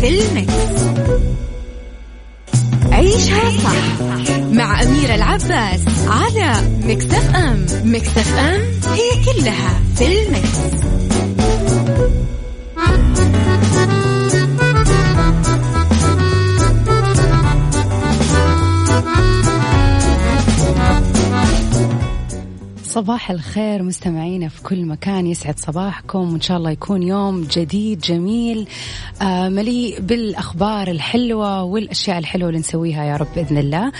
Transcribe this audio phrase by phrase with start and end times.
[0.00, 0.54] في المكس.
[2.92, 4.02] عيشها صح
[4.52, 6.52] مع أميرة العباس على
[6.84, 8.60] Mix FM Mix FM
[8.92, 10.58] هي كلها في ال mix.
[22.84, 28.68] صباح الخير مستمعينا في كل مكان يسعد صباحكم وإن شاء الله يكون يوم جديد جميل
[29.22, 33.92] مليء بالأخبار الحلوة والأشياء الحلوة اللي نسويها يا رب بإذن الله.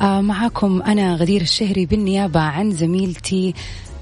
[0.00, 3.54] آه معاكم أنا غدير الشهري بالنيابة عن زميلتي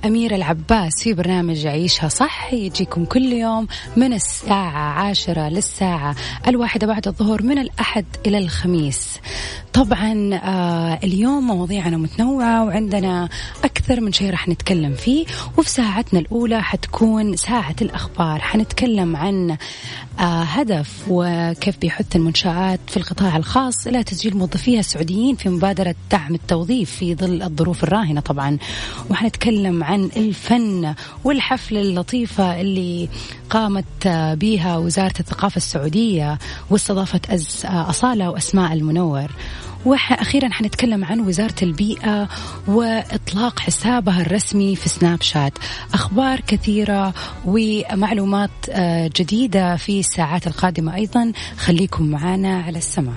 [0.05, 2.53] أميرة العباس في برنامج عيشها صح.
[2.53, 6.15] يجيكم كل يوم من الساعة عاشرة للساعة
[6.49, 9.21] الواحدة بعد الظهر من الأحد إلى الخميس.
[9.73, 13.29] طبعا آه اليوم مواضيعنا متنوعة وعندنا
[13.65, 15.27] أكثر من شيء راح نتكلم فيه
[15.59, 18.41] وفي ساعتنا الأولى حتكون ساعة الأخبار.
[18.41, 19.59] حنتكلم عن آه
[20.19, 26.91] هدف وكيف بيحث المنشآت في القطاع الخاص إلى تسجيل موظفيها السعوديين في مبادرة دعم التوظيف
[26.91, 28.59] في ظل الظروف الراهنة طبعا.
[29.11, 33.09] وحنتكلم عن الفن والحفلة اللطيفة اللي
[33.51, 34.09] قامت
[34.41, 36.39] بها وزارة الثقافة السعودية
[36.71, 37.31] واستضافت
[37.65, 39.31] أصالة وأسماء المنور.
[39.85, 42.29] وأخيرا حنتكلم عن وزارة البيئة
[42.67, 45.53] وإطلاق حسابها الرسمي في سناب شات.
[45.95, 48.51] أخبار كثيرة ومعلومات
[49.17, 51.33] جديدة في الساعات القادمة أيضا.
[51.57, 53.17] خليكم معنا على السماع.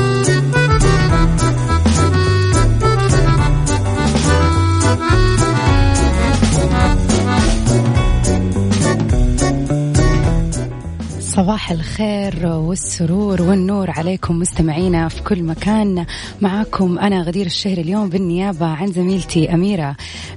[11.35, 16.05] صباح الخير والسرور والنور عليكم مستمعينا في كل مكان.
[16.41, 19.95] معاكم أنا غدير الشهر اليوم بالنيابة عن زميلتي أميرة.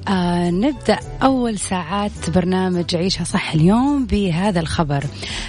[0.08, 5.04] آه نبدأ أول ساعات برنامج عيشها صح اليوم بهذا الخبر.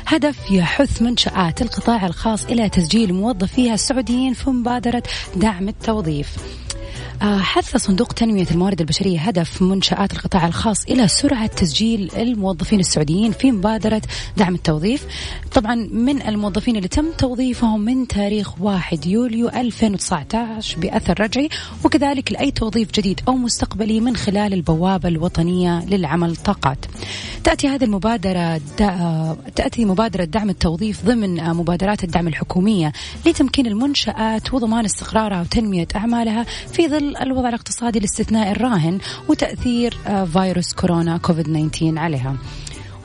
[0.08, 5.04] هدف يحث منشآت القطاع الخاص إلى تسجيل موظفيها السعوديين في مبادرة
[5.36, 6.38] دعم التوظيف.
[7.22, 13.52] حث صندوق تنمية الموارد البشرية هدف منشآت القطاع الخاص إلى سرعة تسجيل الموظفين السعوديين في
[13.52, 14.02] مبادرة
[14.38, 15.06] دعم التوظيف.
[15.54, 21.50] طبعا من الموظفين اللي تم توظيفهم من تاريخ 1 يوليو 2019 بأثر رجعي
[21.86, 26.86] وكذلك لأي توظيف جديد أو مستقبلي من خلال البوابة الوطنية للعمل طاقات.
[27.44, 28.62] تأتي هذه المبادرة
[29.56, 32.94] تأتي مبادرة دعم التوظيف ضمن مبادرات الدعم الحكومية
[33.26, 39.00] لتمكين المنشآت وضمان استقرارها وتنمية أعمالها في ظل الوضع الاقتصادي الاستثنائي الراهن
[39.30, 39.98] وتأثير
[40.34, 42.36] فيروس كورونا كوفيد 19 عليها.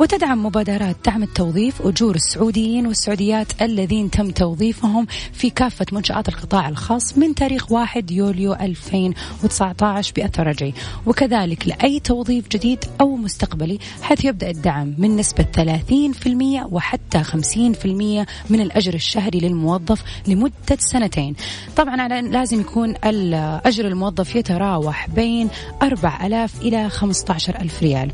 [0.00, 7.19] وتدعم مبادرات دعم التوظيف أجور السعوديين والسعوديات الذين تم توظيفهم في كافة منشآت القطاع الخاص
[7.19, 10.75] من تاريخ 1 يوليو 2019 بأثر رجعي.
[11.06, 18.61] وكذلك لأي توظيف جديد أو مستقبلي حيث يبدأ الدعم من نسبة 30% وحتى 50% من
[18.61, 21.35] الأجر الشهري للموظف لمدة سنتين.
[21.76, 25.49] طبعا لازم يكون الأجر الموظف يتراوح بين
[25.82, 28.12] 4000 إلى 15000 ريال.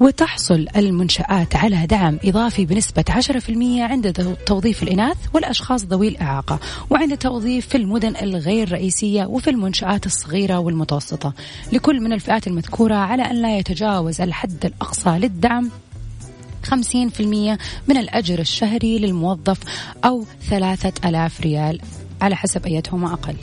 [0.00, 6.58] وتحصل المنشآت على دعم إضافي بنسبة 10% عند توظيف الإناث والأشخاص ذوي الإعاقة
[6.90, 11.32] وعند توظيف في المدن الغير رئيسية وفي المنشآت الصغيرة والمتوسطة.
[11.72, 15.70] لكل من الفئات المذكورة على أن لا يتجاوز الحد الأقصى للدعم
[16.62, 17.58] 50%
[17.88, 19.58] من الأجر الشهري للموظف
[20.04, 21.80] أو ثلاثة ألاف ريال
[22.20, 23.36] على حسب أيتهما أقل.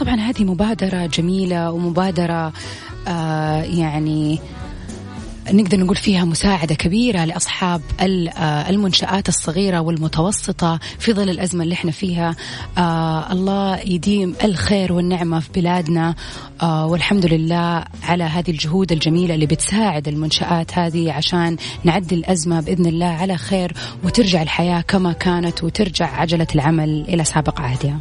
[0.00, 2.52] طبعا هذه مبادرة جميلة ومبادرة
[3.08, 4.40] آه يعني
[5.52, 11.90] نقدر نقول فيها مساعدة كبيرة لأصحاب آه، المنشآت الصغيرة والمتوسطة في ظل الأزمة اللي إحنا
[11.90, 12.36] فيها.
[12.78, 16.14] آه الله يديم الخير والنعمة في بلادنا.
[16.62, 22.86] آه والحمد لله على هذه الجهود الجميلة اللي بتساعد المنشآت هذه عشان نعدي الأزمة بإذن
[22.86, 23.72] الله على خير
[24.04, 27.98] وترجع الحياة كما كانت وترجع عجلة العمل إلى سابق عهدها.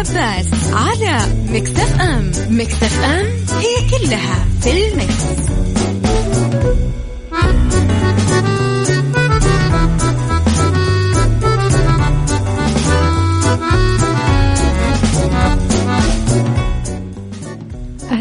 [0.00, 1.18] العباس على
[1.48, 3.26] مكتف أم مكتف أم
[3.60, 5.24] هي كلها في المكس.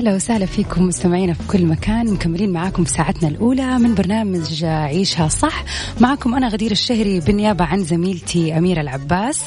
[0.10, 5.28] أهلا وسهلا فيكم مستمعينا في كل مكان مكملين معاكم في ساعتنا الأولى من برنامج عيشها
[5.28, 5.64] صح.
[6.00, 9.42] معكم أنا غدير الشهري بالنيابة عن زميلتي أميرة العباس.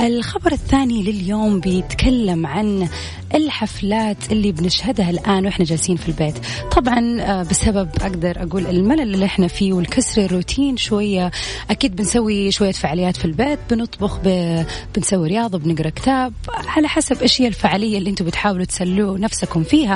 [0.00, 2.88] الخبر الثاني لليوم بيتكلم عن
[3.34, 6.34] الحفلات اللي بنشهدها الآن وإحنا جالسين في البيت.
[6.76, 11.30] طبعا آه، بسبب أقدر أقول الملل اللي إحنا فيه والكسر الروتين شوية
[11.70, 13.58] أكيد بنسوي شوية فعاليات في البيت.
[13.70, 14.64] بنطبخ ب...
[14.96, 16.32] بنسوي رياضة بنقرأ كتاب.
[16.66, 19.91] على حسب إيش هي الفعالية اللي أنتم بتحاولوا تسلوا نفسكم فيها.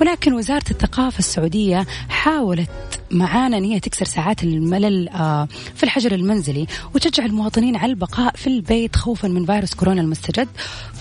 [0.00, 2.70] ولكن وزارة الثقافة السعودية حاولت
[3.10, 8.46] معانا إن هي تكسر ساعات الملل آه، في الحجر المنزلي وتشجع المواطنين على البقاء في
[8.46, 10.48] البيت خوفا من فيروس كورونا المستجد.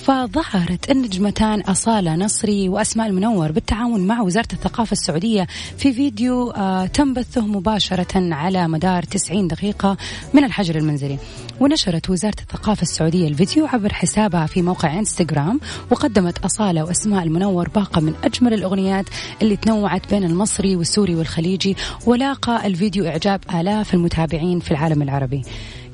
[0.04, 5.48] فظهرت النجمتان أصالة نصري وأسماء المنور بالتعاون مع وزارة الثقافة السعودية
[5.78, 9.98] في فيديو آه، تم بثه مباشرة على مدار 90 دقيقة
[10.34, 11.18] من الحجر المنزلي.
[11.60, 15.60] ونشرت وزارة الثقافة السعودية الفيديو عبر حسابها في موقع إنستغرام
[15.92, 19.06] وقدمت أصالة وأسماء المنور باقة من أجمل الأغنيات
[19.42, 25.42] اللي تنوعت بين المصري والسوري والخليجي ولاقى الفيديو إعجاب آلاف المتابعين في العالم العربي.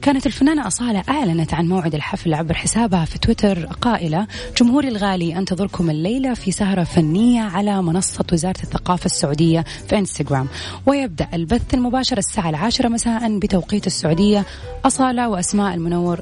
[0.02, 5.90] كانت الفنانة أصالة أعلنت عن موعد الحفل عبر حسابها في تويتر قائلة جمهوري الغالي أنتظركم
[5.90, 10.48] الليلة في سهرة فنية على منصة وزارة الثقافة السعودية في إنستغرام.
[10.86, 14.46] ويبدأ البث المباشر الساعة العاشرة مساء بتوقيت السعودية.
[14.86, 16.22] أصالة وأسماء المنور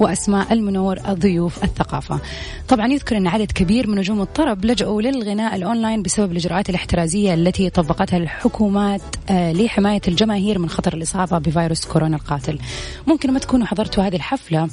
[0.00, 2.20] وأسماء المنور الضيوف الثقافة.
[2.68, 7.70] طبعا يذكر أن عدد كبير من نجوم الطرب لجأوا للغناء الأونلاين بسبب الإجراءات الاحترازية التي
[7.70, 9.00] طبقتها الحكومات
[9.30, 12.58] آه لحماية الجماهير من خطر الإصابة بفيروس كورونا القاتل.
[13.06, 14.68] ممكن ما تكونوا حضرتوا هذه الحفلة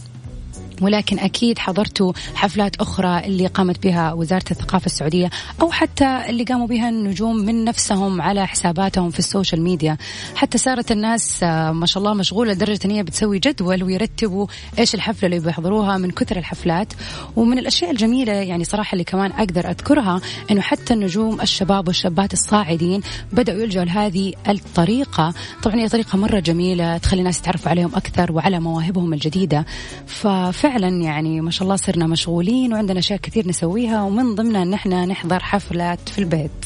[0.82, 5.30] ولكن أكيد حضرتوا حفلات أخرى اللي قامت بها وزارة الثقافة السعودية
[5.62, 9.98] أو حتى اللي قاموا بها النجوم من نفسهم على حساباتهم في السوشيال ميديا.
[10.36, 14.48] حتى صارت الناس آه، ما شاء الله مشغولة لدرجة أن هي بتسوي جدول ويرتبوا
[14.80, 16.94] إيش الحفلة اللي بيحضروها من كثر الحفلات.
[17.36, 20.22] ومن الأشياء الجميلة يعني صراحة اللي كمان أقدر أذكرها
[20.52, 23.02] أنه حتى النجوم الشباب والشابات الصاعدين
[23.34, 25.34] بدأوا يلجوا لهذه الطريقة.
[25.64, 29.66] طبعا هي طريقة مرة جميلة تخلي الناس يتعرفوا عليهم أكثر وعلى مواهبهم الجديدة.
[30.08, 34.74] ففعلا فعلا يعني ما شاء الله صرنا مشغولين وعندنا أشياء كثير نسويها ومن ضمنها أن
[34.74, 36.66] إحنا نحضر حفلات في البيت.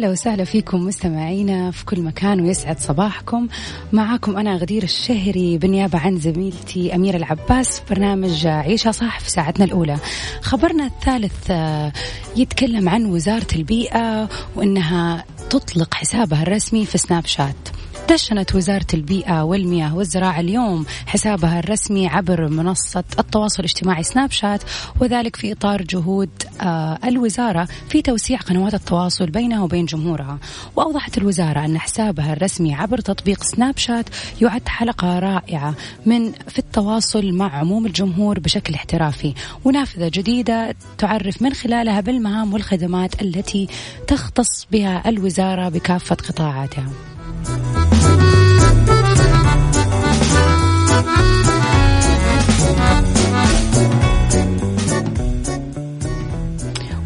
[0.00, 3.48] أهلا وسهلا فيكم مستمعينا في كل مكان ويسعد صباحكم.
[3.92, 9.64] معاكم أنا غدير الشهري بالنيابة عن زميلتي أميرة العباس في برنامج عيشها صح في ساعتنا
[9.64, 9.98] الأولى.
[10.42, 11.92] خبرنا الثالث آه،
[12.36, 17.68] يتكلم عن وزارة البيئة وأنها تطلق حسابها الرسمي في سناب شات.
[18.10, 24.62] دشنت وزارة البيئة والمياه والزراعة اليوم حسابها الرسمي عبر منصة التواصل الاجتماعي سناب شات
[25.00, 30.38] وذلك في إطار جهود آه، الوزارة في توسيع قنوات التواصل بينها وبين جمهورها
[30.76, 34.08] وأوضحت الوزارة أن حسابها الرسمي عبر تطبيق سناب شات
[34.42, 35.74] يعد حلقة رائعة
[36.06, 43.22] من في التواصل مع عموم الجمهور بشكل احترافي ونافذة جديدة تعرف من خلالها بالمهام والخدمات
[43.22, 43.68] التي
[44.06, 46.90] تختص بها الوزارة بكافة قطاعاتها.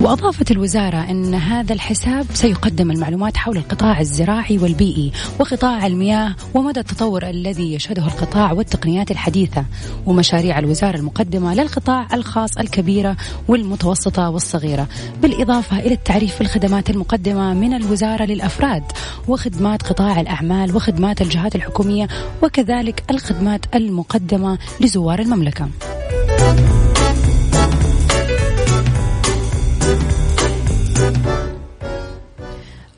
[0.04, 7.30] وأضافت الوزارة أن هذا الحساب سيقدم المعلومات حول القطاع الزراعي والبيئي وقطاع المياه ومدى التطور
[7.30, 9.64] الذي يشهده القطاع والتقنيات الحديثة
[10.06, 13.16] ومشاريع الوزارة المقدمة للقطاع الخاص الكبيرة
[13.48, 14.88] والمتوسطة والصغيرة
[15.22, 18.82] بالإضافة إلى التعريف الخدمات المقدمة من الوزارة للأفراد
[19.28, 22.08] وخدمات قطاع الأعمال وخدمات الجهات الحكومية
[22.42, 25.68] وكذلك الخدمات المقدمة لزوار المملكة.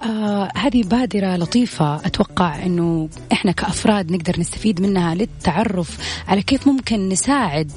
[0.07, 5.99] آه هذه بادرة لطيفة أتوقع أنه إحنا كأفراد نقدر نستفيد منها للتعرف
[6.29, 7.73] على كيف ممكن نساعد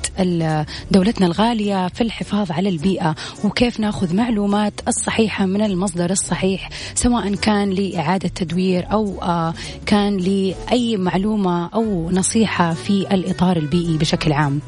[0.91, 7.69] دولتنا الغالية في الحفاظ على البيئة وكيف ناخذ معلومات الصحيحة من المصدر الصحيح سواء كان
[7.69, 9.53] لإعادة تدوير أو آه
[9.85, 14.59] كان لأي معلومة أو نصيحة في الإطار البيئي بشكل عام.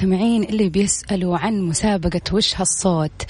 [0.00, 3.22] بالنسبة للمستمعين اللي بيسألوا عن مسابقة وش هالصوت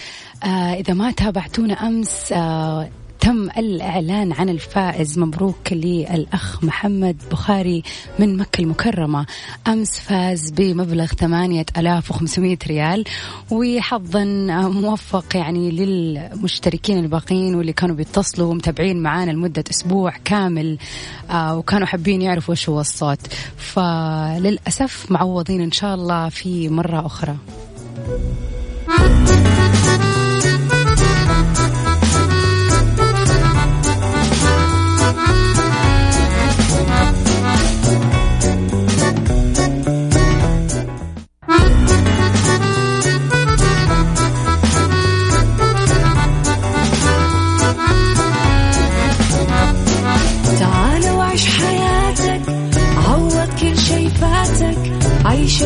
[0.45, 7.83] آه إذا ما تابعتونا أمس آه تم الإعلان عن الفائز مبروك للأخ محمد بخاري
[8.19, 9.27] من مكة المكرمة.
[9.67, 13.05] أمس فاز بمبلغ ثمانية ألاف وخمسمائة ريال
[13.51, 14.25] وحظا
[14.69, 20.79] موفق يعني للمشتركين الباقيين واللي كانوا بيتصلوا ومتابعين معانا لمدة أسبوع كامل
[21.31, 23.21] آه، وكانوا حابين يعرفوا وش هو الصوت.
[23.57, 27.37] فللأسف معوضين إن شاء الله في مرة أخرى.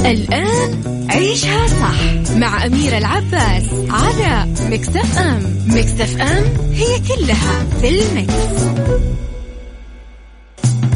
[0.00, 7.97] الآن عيشها صح مع أميرة العباس على Mix FM Mix FM هي كلها في ال
[7.97, 8.34] mix.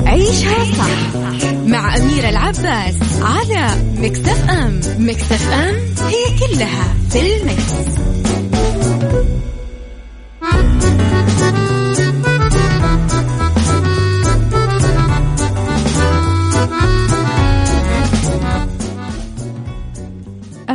[0.06, 1.14] عيشها صح
[1.66, 5.74] مع أميرة العباس على Mix FM Mix FM
[6.08, 7.72] هي كلها في ال mix.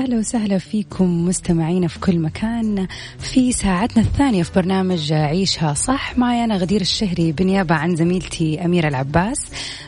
[0.07, 2.87] أهلا وسهلا فيكم مستمعينا في كل مكان
[3.19, 6.17] في ساعتنا الثانية في برنامج عيشها صح.
[6.17, 9.37] معي أنا غدير الشهري بنيابة عن زميلتي أميرة العباس.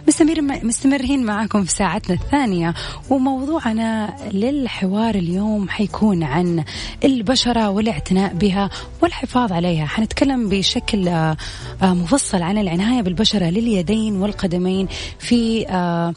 [0.08, 2.74] مستمر مستمرين معاكم في ساعتنا الثانية
[3.10, 6.64] وموضوعنا للحوار اليوم حيكون عن
[7.04, 8.70] البشرة والاعتناء بها
[9.02, 9.86] والحفاظ عليها.
[9.86, 11.38] حنتكلم بشكل آه،
[11.82, 14.88] مفصل عن العناية بالبشرة لليدين والقدمين
[15.20, 16.14] في آه،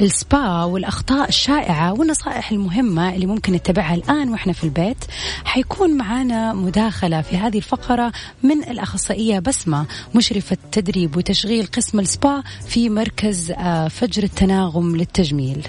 [0.00, 5.04] السبا والأخطاء الشائعة والنصائح المهمة اللي ممكن نتبعها الآن وإحنا في البيت
[5.44, 8.12] حيكون معنا مداخلة في هذه الفقرة
[8.42, 15.68] من الأخصائية بسمة مشرفة تدريب وتشغيل قسم السبا في مركز آه، فجر التناغم للتجميل.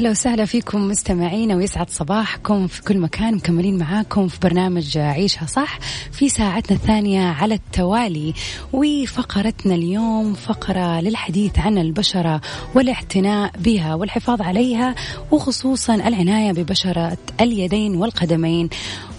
[0.00, 5.78] أهلا وسهلا فيكم مستمعينا ويسعد صباحكم في كل مكان مكملين معاكم في برنامج عيشها صح
[6.12, 8.34] في ساعتنا الثانية على التوالي.
[8.72, 12.40] وفقرتنا اليوم فقرة للحديث عن البشرة
[12.74, 14.94] والاعتناء بها والحفاظ عليها
[15.30, 18.68] وخصوصا العناية ببشرة اليدين والقدمين.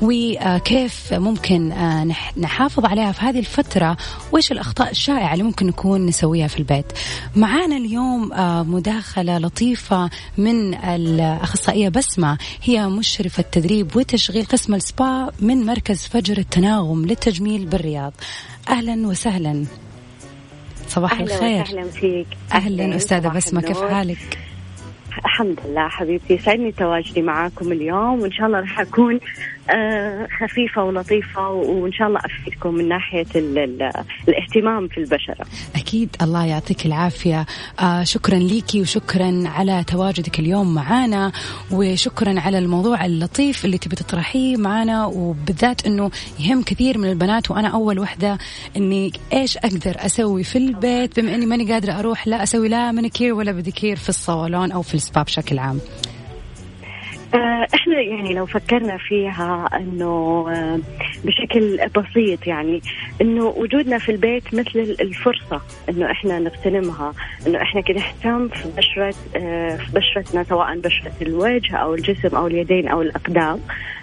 [0.02, 3.98] وكيف ممكن آه، نحافظ عليها في هذه الفترة؟
[4.32, 6.86] وإيش الأخطاء الشائعة اللي ممكن نكون نسويها في البيت؟
[7.36, 12.38] معانا اليوم آه، مداخلة لطيفة من الأخصائية بسمة.
[12.64, 18.14] هي مشرفة تدريب وتشغيل قسم السبا من مركز فجر التناغم للتجميل بالرياض.
[18.70, 19.66] أهلا وسهلا.
[20.88, 21.62] صباح أهلا الخير.
[21.62, 22.28] أهلا فيك.
[22.54, 24.51] أهلا أستاذة بسمة كيف حالك؟
[25.18, 29.20] الحمد لله حبيبتي سعدني تواجدي معاكم اليوم وإن شاء الله راح أكون
[29.70, 33.92] آه، خفيفة ولطيفة وإن شاء الله أفيدكم من ناحية ال ال
[34.28, 37.46] الاهتمام في البشرة أكيد الله يعطيك العافية.
[37.80, 41.32] آه شكرا ليكي وشكرا على تواجدك اليوم معنا
[41.72, 47.68] وشكرا على الموضوع اللطيف اللي تبي تطرحيه معنا وبالذات أنه يهم كثير من البنات وأنا
[47.68, 48.38] أول وحدة
[48.78, 53.34] أني إيش أقدر أسوي في البيت؟ بما أني ماني قادرة أروح لا أسوي لا مانيكير
[53.34, 55.80] ولا بديكير في الصالون أو في السبا بشكل عام؟
[57.34, 60.80] آه، إحنا يعني لو فكرنا فيها إنه آه،
[61.24, 62.82] بشكل بسيط يعني
[63.22, 67.14] إنه وجودنا في البيت مثل الفرصة إنه إحنا نغتنمها
[67.48, 72.48] إنه إحنا كده نهتم في بشرة آه، في بشرتنا سواء بشرة الوجه أو الجسم أو
[72.48, 73.60] اليدين أو الأقدام.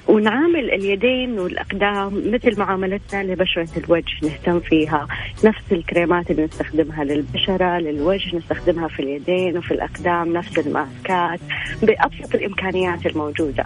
[0.09, 5.07] ونعامل اليدين والأقدام مثل معاملتنا لبشرة الوجه نهتم فيها.
[5.45, 11.41] نفس الكريمات اللي نستخدمها للبشرة للوجه نستخدمها في اليدين وفي الأقدام نفس الماسكات
[11.83, 13.65] بأبسط الإمكانيات الموجودة.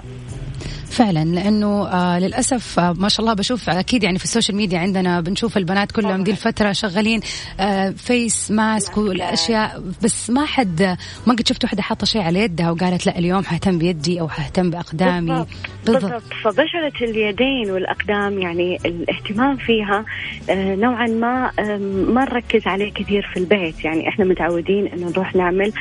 [0.93, 4.79] فعلا لأنه آه للأسف آه ما شاء الله بشوف أكيد يعني في ال social media
[4.79, 7.21] عندنا بنشوف البنات كلهم دي الفترة شغالين
[7.61, 10.97] آه face mask والأشياء بس ما حد
[11.27, 14.71] ما قد شفت واحدة حاطة شيء على يدها وقالت لا اليوم حهتم بيدي أو حهتم
[14.71, 15.27] بأقدامي.
[15.31, 15.49] بالضبط,
[15.87, 16.23] بالضبط.
[16.45, 20.05] فبشره اليدين والأقدام يعني الاهتمام فيها
[20.51, 21.77] آه نوعا ما آه
[22.07, 23.85] ما نركز عليه كثير في البيت.
[23.85, 25.73] يعني إحنا متعودين إنه نروح نعمل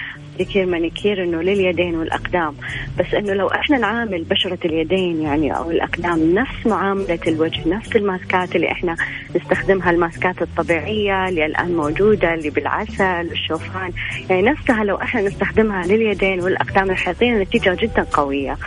[0.44, 2.56] ديكير مانيكير إنه لليدين والأقدام.
[3.00, 8.56] بس إنه لو إحنا نعامل بشرة اليدين يعني أو الأقدام نفس معاملة الوجه نفس الماسكات
[8.56, 8.96] اللي إحنا
[9.36, 13.92] نستخدمها الماسكات الطبيعية اللي الآن موجودة اللي بالعسل والشوفان
[14.30, 18.58] يعني نفسها لو إحنا نستخدمها لليدين والأقدام يعطينا نتيجة جدا قوية.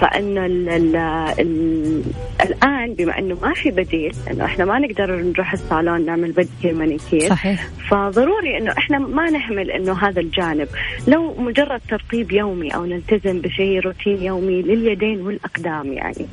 [0.00, 0.96] فإنه ال ال
[1.40, 2.02] ال
[2.44, 7.28] الآن بما إنه ما في بديل إنه إحنا ما نقدر نروح الصالون نعمل بديكير مانيكير
[7.28, 7.66] صحيح.
[7.90, 10.68] فضروري إنه إحنا ما نهمل إنه هذا الجانب.
[11.08, 16.26] لو مجرد ترطيب يومي أو نلتزم بشيء روتين يومي لليدين والأقدام يعني.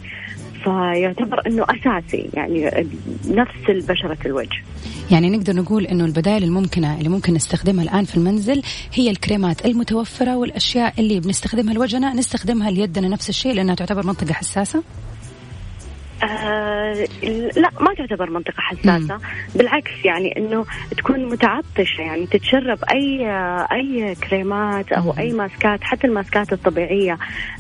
[0.64, 2.88] فيعتبر إنه أساسي يعني
[3.28, 4.64] نفس البشرة الوجه.
[5.12, 8.62] يعني نقدر نقول إنه البدائل الممكنة اللي ممكن نستخدمها الآن في المنزل
[8.94, 14.84] هي الكريمات المتوفرة والأشياء اللي بنستخدمها لوجهنا نستخدمها ليدنا نفس الشيء لأنها تعتبر منطقة حساسة.
[16.24, 17.08] آه
[17.56, 19.20] لا ما تعتبر منطقة حساسة مم.
[19.56, 20.66] بالعكس يعني إنه
[20.98, 23.28] تكون متعطشة يعني تتشرب أي
[23.72, 27.18] أي كريمات أو أي ماسكات حتى الماسكات الطبيعية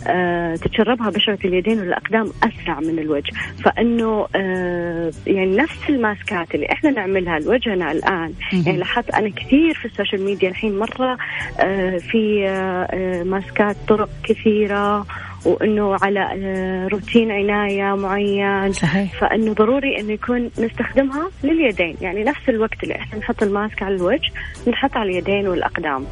[0.07, 3.31] آه تتشربها بشرة اليدين والأقدام أسرع من الوجه
[3.63, 8.63] فإنه آه يعني نفس الماسكات اللي إحنا نعملها لوجهنا الآن مم.
[8.65, 11.17] يعني لاحظت أنا كثير في ال social media الحين مرة
[11.59, 15.05] آه في آه ماسكات طرق كثيرة
[15.45, 18.71] وإنه على آه، روتين عناية معين.
[18.71, 19.19] صحيح.
[19.19, 21.95] فإنه ضروري إنه يكون نستخدمها لليدين.
[22.01, 24.31] يعني نفس الوقت اللي إحنا نحط الماسك على الوجه
[24.67, 26.05] نحط على اليدين والأقدام.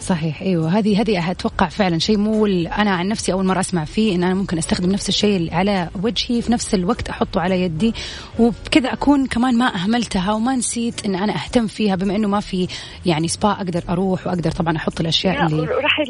[0.00, 0.42] صحيح.
[0.42, 4.24] أيوه هذه هذه أتوقع فعلا شيء مو أنا عن نفسي أول مرة أسمع فيه إن
[4.24, 7.94] أنا ممكن أستخدم نفس الشيء على وجهي في نفس الوقت أحطه على يدي
[8.38, 12.68] وبكذا أكون كمان ما أهملتها وما نسيت إن أنا أهتم فيها بما إنه ما في
[13.06, 16.00] يعني سبا أقدر أروح وأقدر طبعا أحط الأشياء اللي راح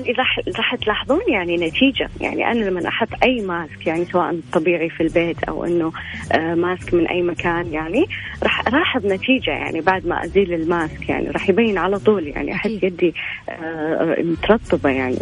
[0.59, 2.09] راح تلاحظون يعني نتيجة.
[2.20, 5.92] يعني أنا لما أحط أي ماسك يعني سواء طبيعي في البيت أو إنه
[6.33, 8.07] آه، ماسك من أي مكان يعني
[8.42, 12.70] راح الاحظ نتيجة يعني بعد ما أزيل الماسك يعني راح يبين على طول يعني أحس
[12.83, 13.14] يدي
[13.56, 15.18] آه، مترطبة يعني.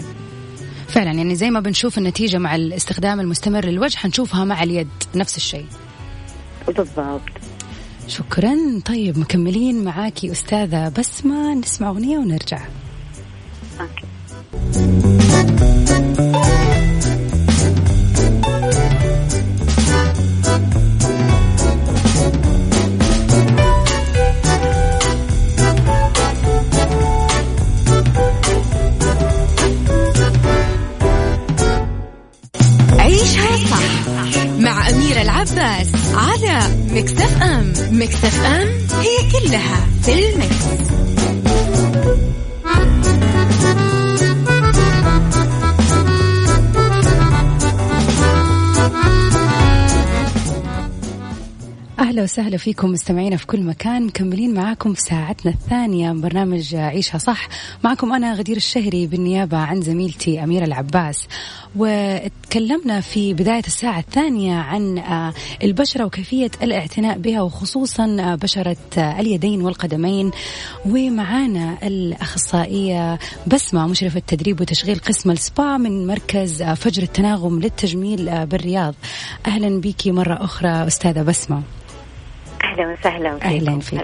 [0.89, 5.67] فعلا يعني زي ما بنشوف النتيجة مع الاستخدام المستمر للوجه حنشوفها مع اليد نفس الشيء.
[6.67, 7.21] بالضبط.
[8.09, 8.81] شكرا.
[8.87, 11.55] طيب مكملين معاكي أستاذة بسمة.
[11.55, 12.61] نسمع أغنية ونرجع.
[13.81, 15.24] أوكي.
[36.95, 38.69] Mix FM Mix FM
[39.01, 40.65] هي كلها في ال mix.
[52.15, 57.19] أهلا وسهلا فيكم مستمعينا في كل مكان مكملين معاكم في ساعتنا الثانية من برنامج عيشها
[57.19, 57.49] صح.
[57.85, 61.27] معكم أنا غدير الشهري بالنيابة عن زميلتي أميرة العباس.
[61.77, 69.21] وتكلمنا في بداية الساعة الثانية عن آه، البشرة وكيفية الاعتناء بها وخصوصا آه، بشرة آه،
[69.21, 70.31] اليدين والقدمين.
[70.87, 78.95] ومعانا الأخصائية بسمة مشرفة تدريب وتشغيل قسم السبا من مركز فجر التناغم للتجميل بالرياض.
[79.47, 81.63] أهلا بك مرة أخرى أستاذة بسمة.
[82.75, 83.49] أهلا وسهلا فيكم.
[83.49, 84.03] أهلا فيك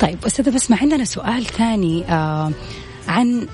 [0.00, 2.52] طيب أستاذة بسمة عندنا سؤال ثاني آه
[3.08, 3.46] عن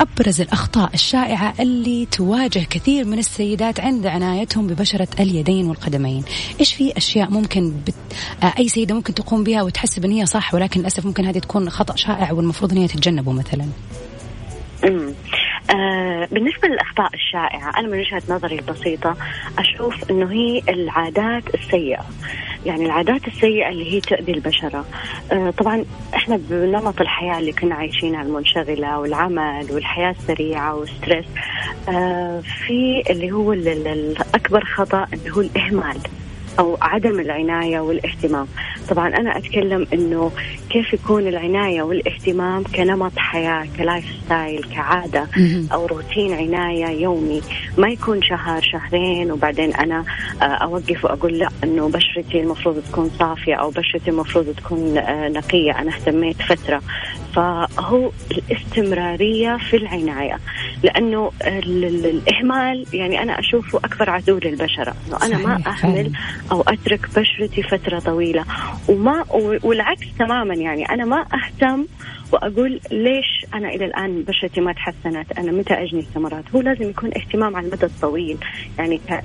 [0.00, 6.24] أبرز الأخطاء الشائعة اللي تواجه كثير من السيدات عند عنايتهم ببشرة اليدين والقدمين.
[6.60, 7.94] إيش في أشياء ممكن بت...
[8.42, 11.70] آه، أي سيدة ممكن تقوم بها وتحسب أن هي صح ولكن للأسف ممكن هذه تكون
[11.70, 13.66] خطأ شائع والمفروض أن هي تتجنبه مثلا؟
[16.32, 19.16] بالنسبة للأخطاء الشائعة أنا من وجهة نظري البسيطة
[19.58, 22.04] أشوف أنه هي العادات السيئة.
[22.66, 24.84] يعني العادات السيئة اللي هي تؤذي البشرة.
[25.32, 31.26] آه طبعا إحنا بنمط الحياة اللي كنا عايشينها المنشغلة والعمل والحياة السريعة والستريس.
[31.88, 35.98] آه في اللي هو الأكبر خطأ اللي هو الإهمال.
[36.58, 38.46] أو عدم العناية والاهتمام.
[38.88, 40.32] طبعا أنا أتكلم إنه
[40.70, 45.26] كيف يكون العناية والاهتمام كنمط حياة ك lifestyle كعاده
[45.72, 47.42] أو روتين عناية يومي.
[47.78, 50.04] ما يكون شهر شهرين وبعدين أنا
[50.42, 55.78] آه، أوقف وأقول لا إنه بشرتي المفروض تكون صافية أو بشرتي المفروض تكون آه، نقية.
[55.78, 56.82] أنا اهتميت فترة
[57.34, 60.38] فهو الاستمرارية في العناية
[60.82, 66.12] لأنه الإهمال يعني أنا أشوفه اكبر عدو للبشره إنه أنا ما أهمل
[66.52, 68.44] أو أترك بشرتي فترة طويلة
[68.88, 69.24] وما
[69.62, 71.86] والعكس تماما يعني أنا ما أهتم
[72.32, 77.10] وأقول ليش أنا إلى الآن بشرتي ما تحسنت؟ أنا متى أجني ثمرات هو لازم يكون
[77.16, 78.38] اهتمام على المدى الطويل
[78.78, 79.22] يعني ك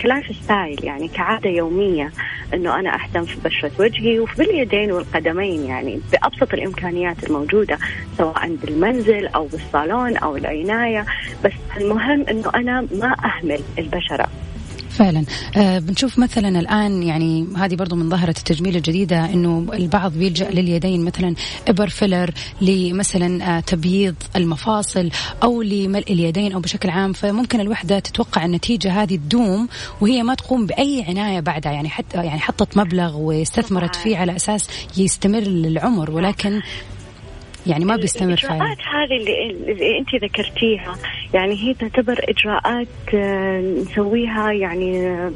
[0.00, 2.10] ك lifestyle يعني كعادة يومية
[2.54, 7.78] إنه أنا أهتم في بشرة وجهي وفي اليدين والقدمين يعني بأبسط الإمكانيات الموجودة
[8.18, 11.06] سواء بالمنزل أو بالصالون أو العناية.
[11.44, 14.28] بس المهم إنه أنا ما أهمل البشرة.
[14.90, 15.24] فعلا.
[15.56, 21.04] آه بنشوف مثلا الآن يعني هذه برضو من ظاهرة التجميل الجديدة أنه البعض بيلجأ لليدين
[21.04, 21.34] مثلا
[21.68, 25.10] إبر فيلر لمثلا آه تبييض المفاصل
[25.42, 27.12] أو لملء اليدين أو بشكل عام.
[27.12, 29.68] فممكن الوحدة تتوقع النتيجة هذه تدوم
[30.00, 31.72] وهي ما تقوم بأي عناية بعدها.
[31.72, 36.10] يعني حتى يعني حطت مبلغ واستثمرت فيه على أساس يستمر للعمر.
[36.10, 36.62] ولكن
[37.66, 38.54] يعني ما بيستمر فعلا.
[38.54, 40.96] الإجراءات هذه اللي, اللي أنت ذكرتيها.
[41.34, 45.32] يعني هي تعتبر إجراءات آه، نسويها يعني آه،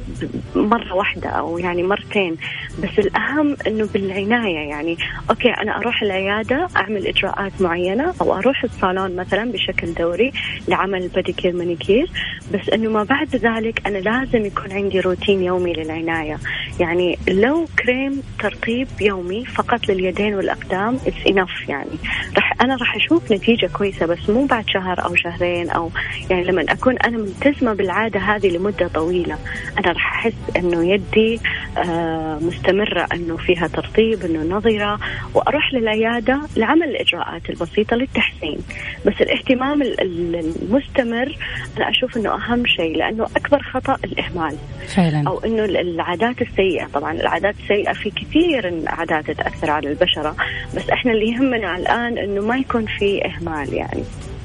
[0.54, 2.36] مرة واحدة أو يعني مرتين.
[2.82, 4.68] بس الأهم أنه بالعناية.
[4.68, 4.96] يعني
[5.30, 10.32] أوكي أنا أروح العيادة أعمل إجراءات معينة أو أروح الصالون مثلا بشكل دوري
[10.68, 12.10] لعمل بديكير مانيكير
[12.54, 16.38] بس أنه ما بعد ذلك أنا لازم يكون عندي روتين يومي للعناية.
[16.80, 21.90] يعني لو كريم ترطيب يومي فقط لليدين والأقدام it's enough يعني.
[22.38, 25.90] رح أنا راح أشوف نتيجة كويسة بس مو بعد شهر أو شهرين أو
[26.30, 29.38] يعني لما أكون أنا ملتزمة بالعادة هذه لمدة طويلة
[29.78, 31.40] أنا راح أحس إنه يدي
[31.78, 34.98] آه مستمرة إنه فيها ترطيب إنه نضرة
[35.34, 38.58] وأروح للعيادة لعمل الإجراءات البسيطة للتحسين.
[39.06, 41.36] بس الاهتمام المستمر
[41.78, 44.56] أنا أشوف إنه أهم شيء لأنه أكبر خطأ الإهمال.
[44.96, 45.24] فعلا.
[45.28, 50.36] أو إنه العادات السيئة طبعا العادات السيئة في كثير عادات تأثر على البشرة
[50.76, 54.02] بس إحنا اللي يهمنا الآن إنه ما يكون في إهمال يعني.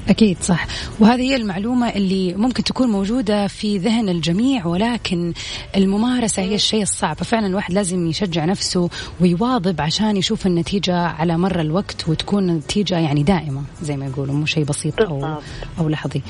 [0.08, 0.66] أكيد صح.
[1.00, 5.32] وهذه هي المعلومة اللي ممكن تكون موجودة في ذهن الجميع ولكن
[5.76, 7.16] الممارسة هي الشيء الصعب.
[7.16, 13.22] ففعلا الواحد لازم يشجع نفسه ويواظب عشان يشوف النتيجة على مر الوقت وتكون النتيجة يعني
[13.22, 15.38] دائمة زي ما يقولوا مو شيء بسيط أو,
[15.78, 16.22] أو لحظي.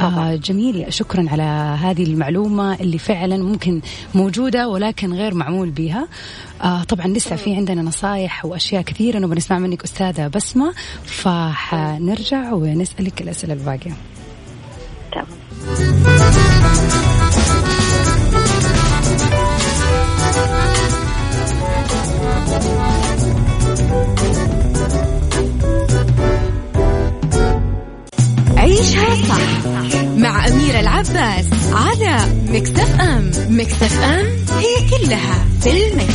[0.00, 0.92] آه جميل.
[0.92, 1.42] شكرا على
[1.82, 3.80] هذه المعلومة اللي فعلا ممكن
[4.14, 6.08] موجودة ولكن غير معمول بها
[6.62, 13.22] آه طبعا لسه في عندنا نصايح وأشياء كثيرة نبغى نسمع منك أستاذة بسمة فحنرجع ونسألك
[13.22, 13.92] الأسئلة الباقية
[15.12, 16.42] تمام
[28.56, 29.66] عيشها صح
[30.16, 32.16] مع أميرة العباس على
[32.48, 34.26] مكتف أم مكتف أم
[34.58, 36.11] هي كلها في المكس.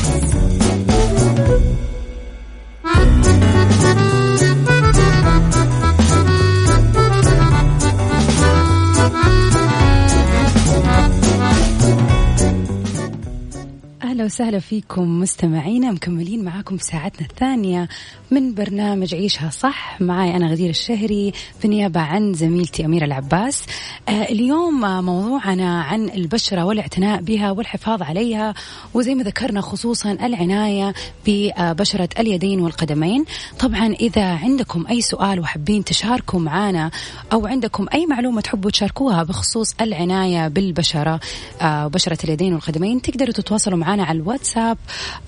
[14.37, 17.87] وسهلا فيكم مستمعينا مكملين معاكم في ساعتنا الثانية
[18.31, 20.01] من برنامج عيشها صح.
[20.01, 23.65] معي أنا غدير الشهري بالنيابه عن زميلتي أميرة العباس.
[24.09, 28.53] آه اليوم موضوعنا عن البشرة والاعتناء بها والحفاظ عليها
[28.93, 30.93] وزي ما ذكرنا خصوصا العناية
[31.27, 33.25] ببشرة اليدين والقدمين.
[33.59, 36.91] طبعا إذا عندكم أي سؤال وحابين تشاركوا معنا
[37.33, 41.19] أو عندكم أي معلومة تحبوا تشاركوها بخصوص العناية بالبشرة
[41.61, 44.77] آه بشرة اليدين والقدمين تقدروا تتواصلوا معنا على الواتساب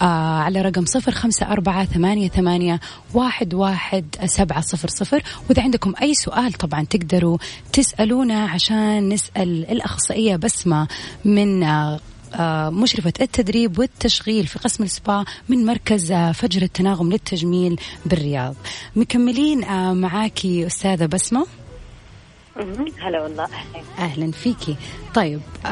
[0.02, 0.06] آه
[0.40, 2.80] على رقم صفر خمسة أربعة ثمانية, ثمانية
[3.14, 5.24] واحد, واحد سبعة صفر صفر.
[5.50, 7.38] وإذا عندكم أي سؤال طبعا تقدروا
[7.74, 10.88] تسألونا عشان نسأل الأخصائية بسمة
[11.26, 12.00] من آه
[12.36, 18.56] آه مشرفة التدريب والتشغيل في قسم السبا من مركز فجر التناغم للتجميل بالرياض.
[18.96, 21.46] مكملين معاكي أستاذة بسمة.
[23.02, 23.44] هلا والله.
[23.44, 23.84] أهلا.
[24.00, 24.76] أهلا فيكي
[25.16, 25.70] طيب آه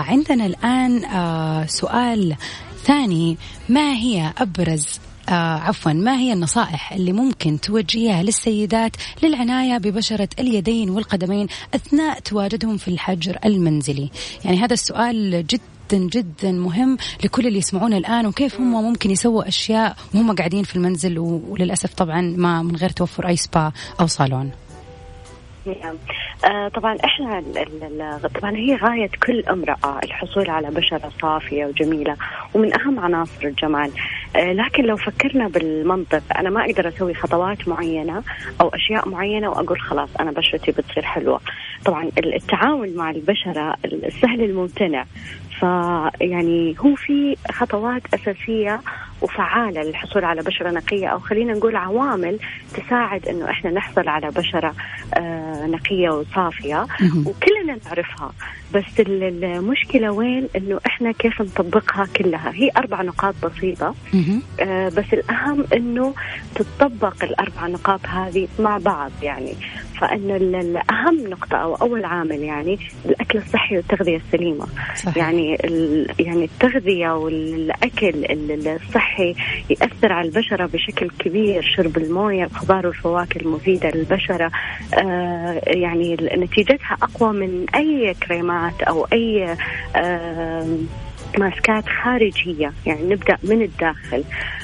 [0.00, 2.36] عندنا الآن آه سؤال
[2.84, 3.36] ثاني
[3.68, 10.90] ما هي أبرز آه عفوا ما هي النصائح اللي ممكن توجهيها للسيدات للعناية ببشرة اليدين
[10.90, 14.10] والقدمين أثناء تواجدهم في الحجر المنزلي؟
[14.44, 15.60] يعني هذا السؤال جدا
[15.92, 21.18] جدا مهم لكل اللي يسمعونا الآن وكيف هم ممكن يسووا أشياء وهم قاعدين في المنزل
[21.18, 24.50] وللأسف طبعا ما من غير توفر أي سبا أو صالون؟
[25.66, 25.96] نعم.
[26.44, 27.42] آه طبعا إحنا
[28.40, 32.16] طبعا هي غاية كل أمرأة الحصول على بشرة صافية وجميلة
[32.54, 33.90] ومن أهم عناصر الجمال.
[34.36, 38.22] آه لكن لو فكرنا بالمنطق أنا ما أقدر أسوي خطوات معينة
[38.60, 41.40] أو أشياء معينة وأقول خلاص أنا بشرتي بتصير حلوة.
[41.84, 45.04] طبعا التعامل مع البشرة السهل الممتنع.
[45.60, 48.80] فيعني هو في خطوات أساسية
[49.22, 52.38] وفعالة للحصول على بشرة نقية أو خلينا نقول عوامل
[52.74, 54.74] تساعد أنه إحنا نحصل على بشرة
[55.14, 56.86] آه نقية وصافية.
[57.26, 58.32] وكلنا نعرفها.
[58.74, 63.94] بس المشكلة وين؟ أنه إحنا كيف نطبقها كلها؟ هي أربع نقاط بسيطة.
[64.60, 66.14] آه بس الأهم أنه
[66.54, 69.54] تطبق الأربع نقاط هذه مع بعض يعني.
[70.00, 74.66] فإن الأهم نقطة أو أول عامل يعني الأكل الصحي والتغذية السليمة.
[75.16, 75.56] يعني
[76.18, 78.24] يعني التغذية والأكل
[78.66, 79.34] الصحي
[79.70, 81.62] يأثر على البشرة بشكل كبير.
[81.76, 84.50] شرب الموية الخضار والفواكه المفيدة للبشرة.
[84.94, 89.56] آه يعني نتيجتها أقوى من أي كريمات أو أي
[89.96, 90.76] آه
[91.38, 92.72] ماسكات خارجية.
[92.86, 94.24] يعني نبدأ من الداخل.
[94.24, 94.59] آه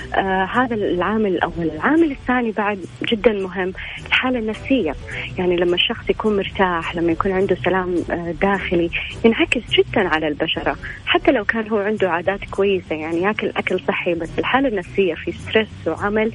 [0.53, 3.73] هذا العامل الأول العامل الثاني بعد جدا مهم
[4.07, 4.95] الحالة النفسية.
[5.39, 8.91] يعني لما الشخص يكون مرتاح لما يكون عنده سلام آه داخلي
[9.25, 10.77] ينعكس جدا على البشرة.
[11.07, 15.33] حتى لو كان هو عنده عادات كويسة يعني ياكل أكل صحي بس الحالة النفسية في
[15.33, 16.33] ستريس وعمل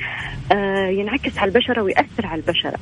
[0.52, 2.78] آه ينعكس على البشرة ويأثر على البشرة.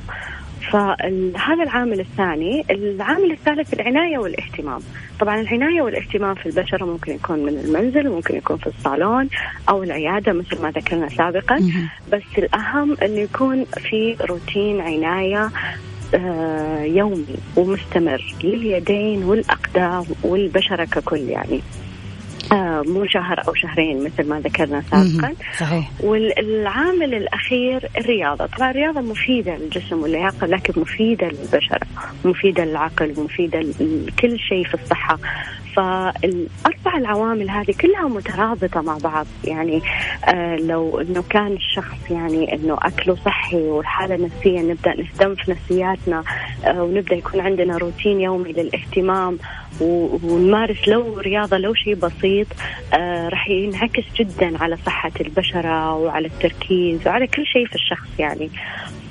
[0.72, 4.80] فهذا العامل الثاني العامل الثالث العناية والاهتمام.
[5.20, 9.30] طبعا العناية والاهتمام في البشرة ممكن يكون من المنزل وممكن يكون في الصالون
[9.70, 11.58] أو العيادة مثل ما ذكرنا سابقا.
[12.14, 15.50] بس الأهم أنه يكون في روتين عناية
[16.16, 21.62] آه يومي ومستمر لليدين والأقدام والبشرة ككل يعني.
[22.52, 25.34] آه مو شهر أو شهرين مثل ما ذكرنا سابقا.
[25.60, 25.92] صحيح.
[26.00, 28.46] والعامل الأخير الرياضة.
[28.46, 31.88] طبعا الرياضة مفيدة للجسم واللياقة لكن مفيدة للبشره
[32.26, 35.20] مفيدة للعقل مفيدة لكل شيء في الصحة.
[35.80, 39.26] فالأربع العوامل هذه كلها مترابطة مع بعض.
[39.44, 39.82] يعني
[40.26, 46.24] آه لو أنه كان الشخص يعني أنه أكله صحي والحالة النفسية نبدأ نهتم في نفسياتنا
[46.66, 49.38] آه ونبدأ يكون عندنا روتين يومي للاهتمام
[49.82, 52.48] ونمارس لو رياضة لو شيء بسيط
[52.94, 58.50] آه راح ينعكس جدا على صحة البشرة وعلى التركيز وعلى كل شيء في الشخص يعني.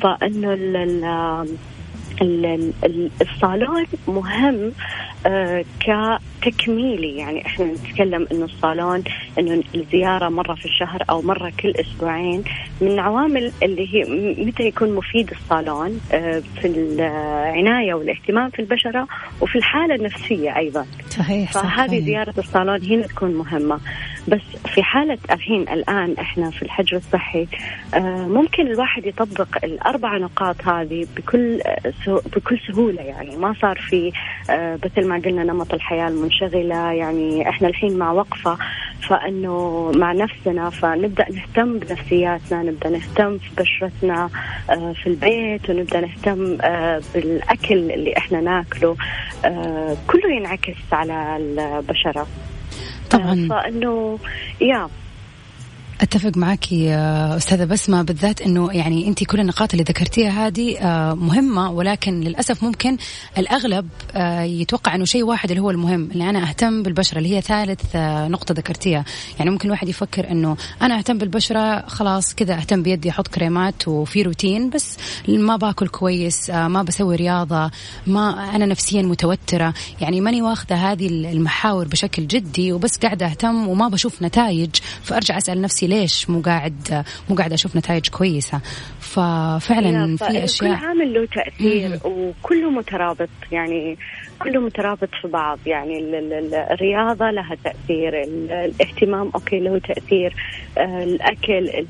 [0.00, 0.54] فإنه
[3.22, 4.72] الصالون مهم
[6.40, 7.16] كتكميلي.
[7.16, 9.04] يعني إحنا نتكلم إنه الصالون
[9.38, 12.44] إنه الزيارة مرة في الشهر أو مرة كل أسبوعين.
[12.81, 14.04] من العوامل اللي هي
[14.44, 19.07] متى يكون مفيد الصالون آه في العناية والاهتمام في البشرة
[19.40, 20.87] وفي الحالة النفسية أيضا.
[21.11, 23.81] صحيح فهذه زيارة الصالون هنا تكون مهمة.
[24.28, 24.40] بس
[24.74, 27.46] في حالة الحين الآن إحنا في الحجر الصحي
[27.94, 31.61] آه ممكن الواحد يطبق الأربع نقاط هذه بكل
[32.37, 33.02] بكل سهولة.
[33.02, 34.12] يعني ما صار في
[34.50, 38.59] آه مثل ما قلنا نمط الحياة المنشغلة يعني إحنا الحين مع وقفة
[39.09, 44.31] فإنه مع نفسنا فنبدأ نهتم بنفسياتنا نبدأ نهتم في بشرتنا
[44.71, 48.97] آه في البيت ونبدأ نهتم آه بالأكل اللي إحنا ناكله
[49.44, 52.27] آه كله ينعكس على البشرة.
[53.11, 53.49] طبعا.
[53.51, 54.18] فإنه
[54.61, 54.88] يا
[56.01, 61.15] أتفق معك يا أستاذة بسمة بالذات إنه يعني انت كل النقاط اللي ذكرتيها هذه آه،
[61.15, 62.97] مهمة ولكن للأسف ممكن
[63.39, 67.41] الأغلب آه، يتوقع إنه شيء واحد اللي هو المهم اللي أنا أهتم بالبشرة اللي هي
[67.41, 69.05] ثالث آه، نقطة ذكرتيها.
[69.39, 74.23] يعني ممكن الواحد يفكر إنه أنا أهتم بالبشرة خلاص كذا أهتم بيدي أحط كريمات وفي
[74.23, 74.97] روتين بس
[75.29, 77.71] ما باكل كويس ما بسوي رياضة
[78.07, 79.75] ما أنا نفسيا متوترة.
[80.01, 84.71] يعني ماني واخذه هذه المحاور بشكل جدي وبس قاعدة أهتم وما بشوف نتائج
[85.03, 88.61] فأرجع أسأل نفسي ليش مو قاعد مو قاعد أشوف نتائج كويسة.
[89.01, 93.29] ففعلا في أشياء كل عامل له تأثير وكله مترابط.
[93.53, 93.98] يعني
[94.38, 95.98] كله مترابط في بعض يعني
[96.72, 100.35] الرياضة لها تأثير الاهتمام أوكي له تأثير
[100.79, 101.87] آه، الأكل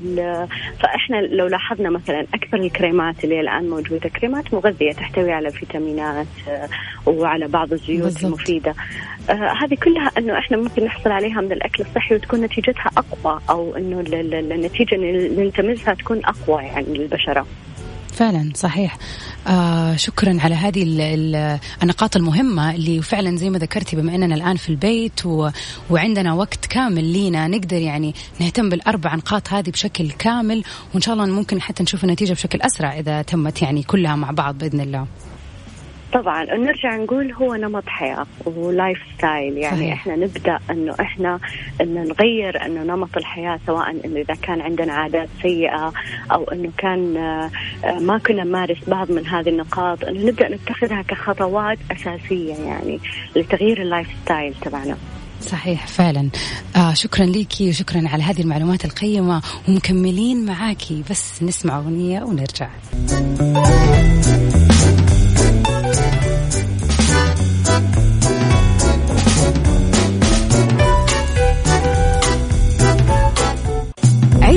[0.79, 6.69] فإحنا لو لاحظنا مثلا أكثر الكريمات اللي الآن موجودة كريمات مغذية تحتوي على فيتامينات آه،
[7.09, 8.25] وعلى بعض الزيوت بالزبط.
[8.25, 8.75] المفيدة
[9.29, 13.75] آه هذه كلها إنه إحنا ممكن نحصل عليها من الأكل الصحي وتكون نتيجتها أقوى أو
[13.75, 17.45] إنه النتيجة اللي نلتمسها تكون أقوى يعني للبشرة.
[18.19, 18.97] فعلا صحيح.
[19.47, 24.35] آه شكرا على هذه ال ال النقاط المهمة اللي فعلا زي ما ذكرتي بما أننا
[24.35, 25.49] الآن في البيت و
[25.89, 31.25] وعندنا وقت كامل لينا نقدر يعني نهتم بالأربع نقاط هذه بشكل كامل وإن شاء الله
[31.25, 35.07] ممكن حتى نشوف النتيجة بشكل أسرع إذا تمت يعني كلها مع بعض بإذن الله.
[36.13, 39.93] طبعا نرجع نقول هو نمط حياة ولايف ستايل يعني صحيح.
[39.93, 41.39] إحنا نبدأ إنه إحنا
[41.81, 45.93] انه نغير إنه نمط الحياة سواء إنه إذا كان عندنا عادات سيئة
[46.31, 51.77] أو إنه كان آه، ما كنا نمارس بعض من هذه النقاط إنه نبدأ نتخذها كخطوات
[51.91, 52.99] أساسية يعني
[53.35, 54.97] لتغيير ال lifestyle تبعنا.
[55.41, 56.29] صحيح فعلا
[56.75, 62.69] آه شكرا ليكي وشكرا على هذه المعلومات القيمة ومكملين معاكي بس نسمع أغنية ونرجع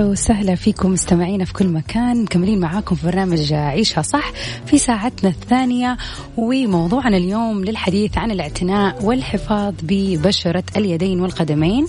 [0.00, 2.22] أهلا وسهلا فيكم مستمعينا في كل مكان.
[2.22, 4.32] مكملين معاكم في برنامج عيشها صح
[4.66, 5.96] في ساعتنا الثانية.
[6.36, 11.86] وموضوعنا اليوم للحديث عن الاعتناء والحفاظ ببشرة اليدين والقدمين.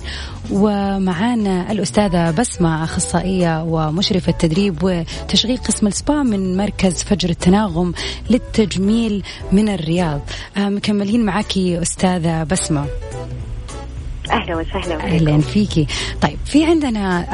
[0.52, 7.93] ومعانا الأستاذة بسمة أخصائية ومشرفة تدريب وتشغيل قسم السبا من مركز فجر التناغم
[8.30, 10.21] للتجميل من الرياض.
[10.58, 12.86] آه، مكملين معاكي أستاذة بسمة.
[14.32, 15.88] أهلا وسهلا أهلا فيكي.
[16.22, 17.26] طيب في عندنا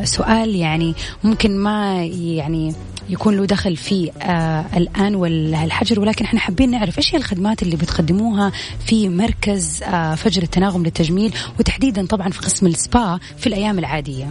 [0.00, 2.74] آه سؤال يعني ممكن ما يعني
[3.08, 7.76] يكون له دخل في آه الآن والحجر ولكن إحنا حابين نعرف إيش هي الخدمات اللي
[7.76, 8.52] بتقدموها
[8.86, 14.30] في مركز آه فجر التناغم للتجميل وتحديدا طبعا في قسم السبا في الأيام العادية.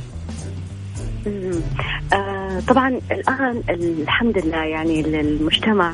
[2.14, 5.92] آه طبعا الآن الحمد لله يعني المجتمع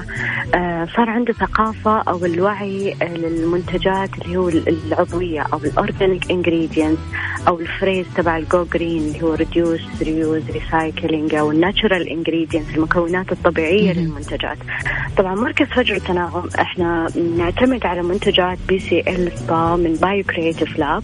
[0.55, 7.01] آه صار عنده ثقافة أو الوعي للمنتجات اللي هو العضوية أو ال organic ingredients
[7.47, 12.09] أو ال phrase تبع ال go green اللي هو reduce reuse recycling أو ال natural
[12.09, 14.57] ingredients المكونات الطبيعية للمنتجات.
[15.17, 21.03] طبعا مركز فجر التناغم إحنا نعتمد على منتجات BCL Spa من Bio Creative Lab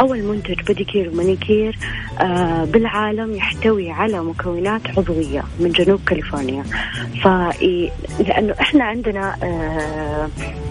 [0.00, 1.78] أول منتج pedicure و manicure
[2.20, 6.62] آه بالعالم يحتوي على مكونات عضوية من جنوب كاليفورنيا
[7.22, 7.28] ف
[8.20, 10.28] لأنه إحنا عندنا آه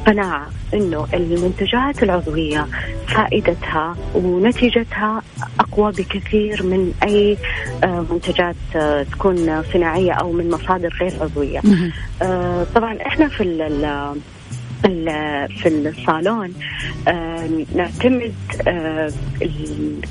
[0.07, 2.67] قناعة إنه المنتجات العضوية
[3.07, 5.21] فائدتها ونتيجتها
[5.59, 7.37] أقوى بكثير من أي
[7.83, 11.61] آه منتجات آه تكون صناعية أو من مصادر غير عضوية.
[12.75, 13.43] طبعا إحنا في
[14.83, 16.53] في الصالون
[17.07, 18.33] آه، نعتمد
[18.67, 19.11] آه،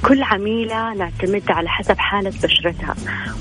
[0.02, 2.94] كل عميلة نعتمد على حسب حالة بشرتها.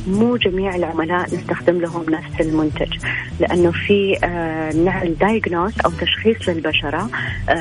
[0.08, 2.98] مو جميع العملاء نستخدم لهم نفس المنتج
[3.40, 7.10] لأنه في آه، نعمل diagnose أو تشخيص للبشرة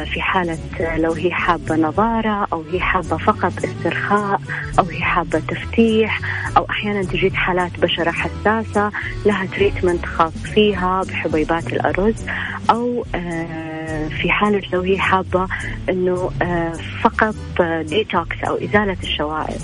[0.05, 0.59] في حالة
[0.97, 4.41] لو هي حابة نضارة أو هي حابة فقط استرخاء
[4.79, 6.21] أو هي حابة تفتيح
[6.57, 8.91] أو أحيانا تجيك حالات بشرة حساسة
[9.27, 12.15] لها treatment خاص فيها بحبيبات الأرز
[12.71, 13.05] أو
[14.09, 15.47] في حالة لو هي حابة
[15.89, 16.73] أنه آه،
[17.03, 17.35] فقط
[17.81, 19.61] ديتوكس أو إزالة الشوائب.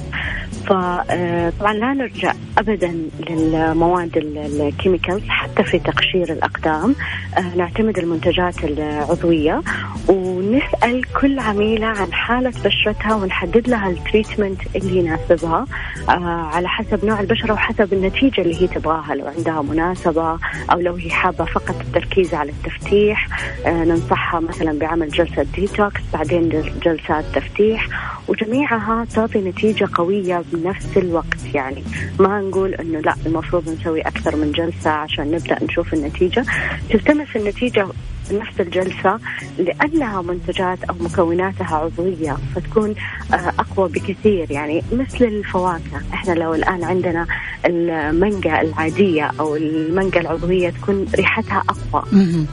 [0.66, 2.94] فطبعا لا نرجع ابدا
[3.30, 6.94] للمواد ال chemicals حتى في تقشير الأقدام.
[7.38, 9.62] آه، نعتمد المنتجات العضوية.
[10.08, 15.66] ونسأل كل عميلة عن حالة بشرتها ونحدد لها ال treatment اللي يناسبها
[16.08, 19.14] آه على حسب نوع البشرة وحسب النتيجة اللي هي تبغاها.
[19.14, 20.38] لو عندها مناسبة
[20.72, 23.28] أو لو هي حابة فقط التركيز على التفتيح
[23.66, 26.48] آه ننصحها مثلا بعمل جلسة ديتوكس بعدين
[26.84, 27.88] جلسات تفتيح.
[28.28, 31.54] وجميعها تعطي نتيجة قوية بنفس الوقت.
[31.54, 31.82] يعني
[32.18, 36.44] ما نقول إنه لا المفروض نسوي أكثر من جلسة عشان نبدأ نشوف النتيجة.
[36.90, 37.86] تلتمس النتيجة
[38.32, 39.18] نفس الجلسة
[39.58, 42.94] لأنها منتجات أو مكوناتها عضوية فتكون
[43.34, 44.50] آه، أقوى بكثير.
[44.50, 47.26] يعني مثل الفواكه إحنا لو الآن عندنا
[47.66, 52.04] المانجا العادية أو المانجا العضوية تكون ريحتها أقوى.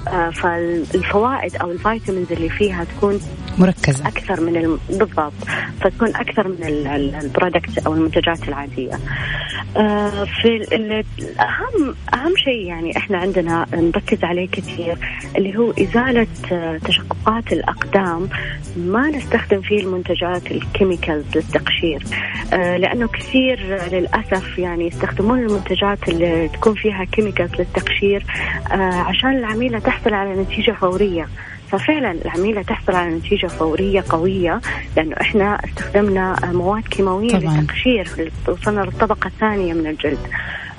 [0.08, 3.20] آه، فالفوائد أو الفيتامينز اللي فيها تكون
[3.58, 4.08] مركزة.
[4.08, 4.80] أكثر من الم...
[4.90, 5.34] بالضبط.
[5.82, 6.64] فتكون أكثر من
[7.24, 9.00] ال product أو المنتجات العادية.
[9.78, 14.98] آه، في الأهم أهم شيء يعني إحنا عندنا نركز عليه كثير
[15.38, 18.30] اللي هو إزالة آه، تشققات الأقدام
[18.78, 22.04] ما نستخدم فيه المنتجات ال chemicals للتقشير.
[22.54, 23.60] آه، لأنه كثير
[23.92, 28.26] للأسف يعني يستخدمون المنتجات اللي تكون فيها chemicals للتقشير
[28.82, 31.28] عشان العميلة تحصل على نتيجة فورية.
[31.72, 34.62] ففعلا العميلة تحصل على نتيجة فورية قوية
[34.98, 37.58] لأنه إحنا استخدمنا مواد كيماوية طبعا.
[37.58, 40.20] للتقشير وصلنا للطبقة الثانية من الجلد.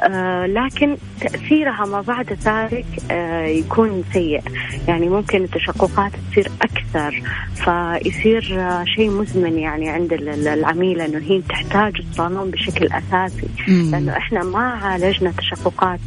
[0.04, 4.40] آه لكن تأثيرها ما بعد ذلك آه يكون سيء.
[4.88, 7.22] يعني ممكن التشققات تصير أكثر
[7.54, 13.48] فيصير آه شيء مزمن يعني عند العميلة أنه هي تحتاج الصالون بشكل أساسي.
[13.68, 13.90] مم.
[13.90, 16.00] لأنه إحنا ما عالجنا تشققات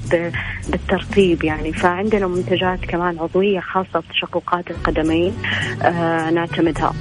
[0.70, 1.74] بالترطيب يعني.
[1.74, 5.34] فعندنا منتجات كمان عضوية خاصة بتشققات القدمين
[6.34, 6.94] نعتمدها.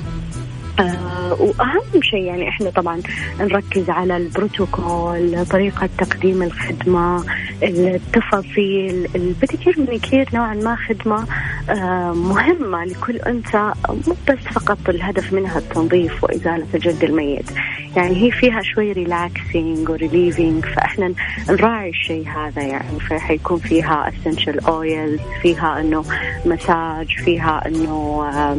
[0.80, 3.00] آه وأهم شيء يعني إحنا طبعا
[3.40, 7.24] نركز على البروتوكول طريقة تقديم الخدمة
[7.62, 11.26] التفاصيل ال pedicure manicure نوعا ما خدمة
[11.70, 17.50] آه مهمة لكل أنثى مو بس فقط الهدف منها التنظيف وإزالة الجلد الميت.
[17.96, 21.12] يعني هي فيها شوي relaxing و relieving فإحنا
[21.50, 26.04] نراعي الشيء هذا يعني فحيكون فيها essential oil فيها إنه
[26.46, 28.56] مساج فيها إنه آه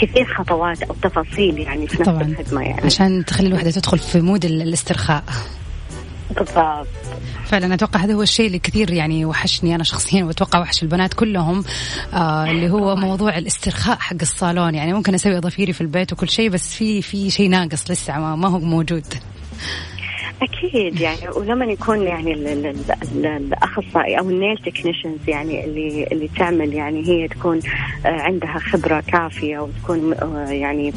[0.00, 2.22] كثير خطوات أو تفاصيل يعني في نفس طبعا.
[2.22, 2.84] الخدمة يعني.
[2.84, 5.24] عشان تخلي الوحدة تدخل في mood الاسترخاء.
[6.36, 6.86] بالضبط.
[7.46, 11.64] فعلا أتوقع هذا هو الشيء اللي كثير يعني وحشني أنا شخصيا وأتوقع وحش البنات كلهم
[12.14, 14.74] آه اللي هو موضوع الاسترخاء حق الصالون.
[14.74, 18.48] يعني ممكن أسوي اظافيري في البيت وكل شيء بس في في شيء ناقص لسه ما
[18.48, 19.14] هو موجود.
[20.42, 22.32] أكيد يعني ولما يكون يعني
[23.14, 27.60] الأخصائي أو ال nail technicians يعني اللي اللي تعمل يعني هي تكون
[28.06, 30.92] آه، عندها خبرة كافية وتكون آه، يعني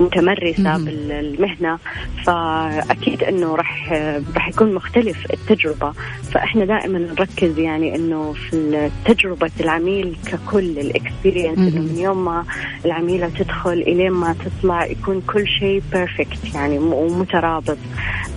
[0.00, 1.78] متمرسة بالمهنة
[2.24, 3.92] فأكيد إنه راح
[4.34, 5.92] راح يكون مختلف التجربة.
[6.32, 12.44] فإحنا دائما نركز يعني إنه في تجربه العميل ككل ال experience إنه من يوم ما
[12.84, 17.78] العميلة تدخل إلين ما تطلع يكون كل شيء perfect يعني ومترابط.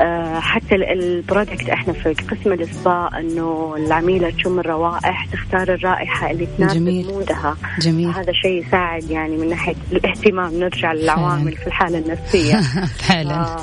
[0.01, 6.47] آه، حتى ال product إحنا في قسم الاسباء إنه العميلة تشم الروائح تختار الرائحة اللي
[6.57, 7.57] تناسب mood ها.
[7.79, 8.09] جميل.
[8.09, 12.55] هذا شيء يساعد يعني من ناحية الاهتمام نرجع للعوامل في الحالة النفسية.
[13.07, 13.35] فعلا.
[13.35, 13.61] آه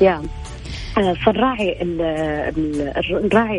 [0.00, 0.22] يا
[0.96, 1.76] فنراعي
[3.08, 3.58] نراعي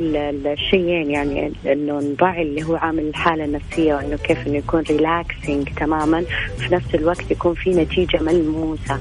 [0.54, 6.24] الشيئين يعني إنه نراعي اللي هو عامل الحالة النفسية وإنه كيف إنه يكون relaxing تماما
[6.58, 9.00] في نفس الوقت يكون في نتيجة ملموسة.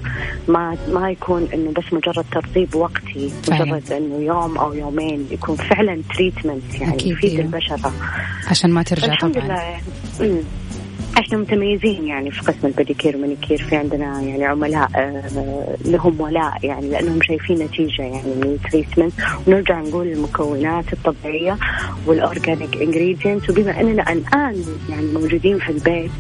[0.49, 6.03] ما ما يكون إنه بس مجرد ترطيب وقتي مجرد إنه يوم أو يومين يكون فعلا
[6.15, 7.43] treatment يعني يفيد أيوه.
[7.45, 7.93] البشرة.
[8.51, 9.45] عشان ما ترجع الحمد طبعا.
[10.21, 10.43] لله.
[11.19, 16.21] إحنا متميزين يعني في قسم ال pedicure وال manicure في عندنا يعني عملاء آه، لهم
[16.21, 19.13] ولاء يعني لأنهم شايفين نتيجة يعني من ال treatment
[19.47, 21.57] ونرجع نقول المكونات الطبيعية
[22.07, 26.11] وال organic ingredients وبما أننا الآن يعني موجودين في البيت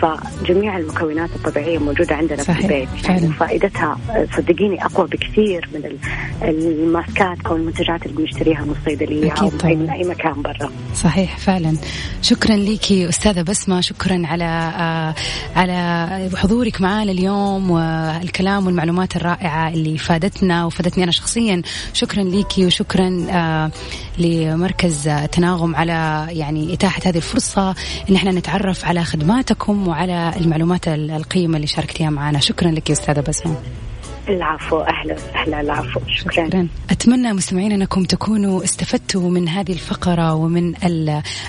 [0.00, 2.56] فجميع المكونات الطبيعية موجودة عندنا صحيح.
[2.58, 3.32] في البيت يعني فعلا.
[3.32, 5.98] فائدتها آه، صدقيني أقوى بكثير من
[6.42, 10.70] الماسكات أو المنتجات اللي بنشتريها من الصيدليه أو من أي مكان برا.
[10.94, 11.76] صحيح فعلا.
[12.22, 13.80] شكرا لك أستاذة بسمة.
[13.80, 15.14] شكرا على على
[15.56, 21.62] على حضورك معنا اليوم والكلام والمعلومات الرائعة اللي فادتنا وفادتني أنا شخصيا.
[21.92, 23.70] شكرا ليكي وشكرا آه،
[24.18, 27.74] لمركز تناغم على يعني إتاحة هذه الفرصة
[28.10, 33.56] إن إحنا نتعرف على خدماتكم وعلى المعلومات القيمة اللي شاركتيها معنا شكرا لك أستاذة بسمة.
[34.28, 36.00] العفو أهلا وسهلا العفو.
[36.08, 36.46] شكرا.
[36.48, 36.68] شكرا.
[36.90, 40.74] أتمنى مستمعين أنكم تكونوا استفدتوا من هذه الفقرة ومن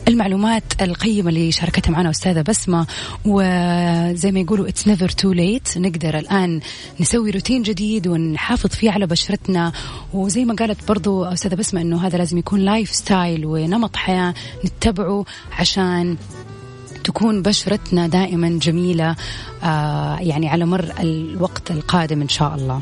[0.08, 2.88] المعلومات القيمة اللي شاركتها معنا أستاذة بسمة.
[3.26, 6.60] وزي ما يقولوا it's never too late نقدر الآن
[7.00, 9.72] نسوي روتين جديد ونحافظ فيه على بشرتنا.
[10.14, 14.34] وزي ما قالت برضو أستاذة بسمة إنه هذا لازم يكون lifestyle ونمط حياة
[14.66, 15.26] نتبعه
[15.60, 16.18] عشان
[17.04, 19.16] تكون بشرتنا دائما جميلة
[19.64, 22.82] آه يعني على مر الوقت القادم إن شاء الله.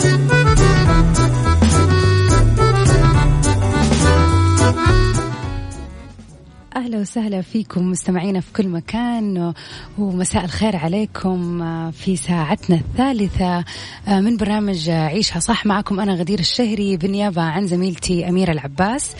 [6.81, 9.53] أهلا وسهلا فيكم مستمعينا في كل مكان
[9.97, 11.61] ومساء الخير عليكم
[11.91, 13.63] في ساعتنا الثالثة
[14.07, 15.65] من برنامج عيشها صح.
[15.65, 19.15] معكم أنا غدير الشهري بالنيابة عن زميلتي أميرة العباس.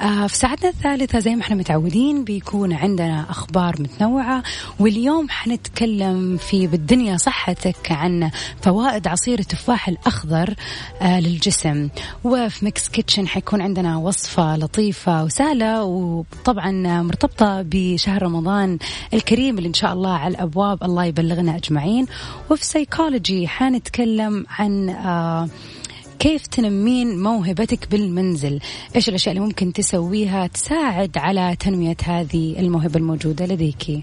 [0.00, 4.42] في ساعتنا الثالثة زي ما إحنا متعودين بيكون عندنا أخبار متنوعة
[4.78, 8.30] واليوم حنتكلم في بالدنيا صحتك عن
[8.62, 10.54] فوائد عصير التفاح الأخضر
[11.02, 11.88] للجسم.
[12.24, 18.78] وفي Mix Kitchen حيكون عندنا وصفة لطيفة وسهلة وطبعا مرتبطة بشهر رمضان
[19.14, 22.06] الكريم اللي إن شاء الله على الأبواب الله يبلغنا أجمعين.
[22.50, 25.48] وفي سيكولوجي حنتكلم عن آه
[26.18, 28.60] كيف تنمين موهبتك بالمنزل.
[28.96, 34.02] إيش الأشياء اللي ممكن تسويها تساعد على تنمية هذه الموهبة الموجودة لديك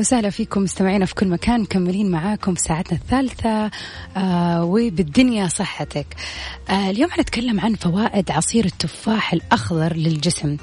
[0.00, 3.70] وسهلا فيكم مستمعينا في كل مكان مكملين معاكم في ساعتنا الثالثة
[4.16, 6.06] آه وبالدنيا صحتك.
[6.70, 10.56] آه اليوم حنتكلم عن فوائد عصير التفاح الأخضر للجسم.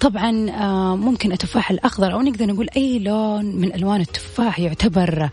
[0.00, 5.30] طبعا آه ممكن التفاح الأخضر أو نقدر نقول أي لون من ألوان التفاح يعتبر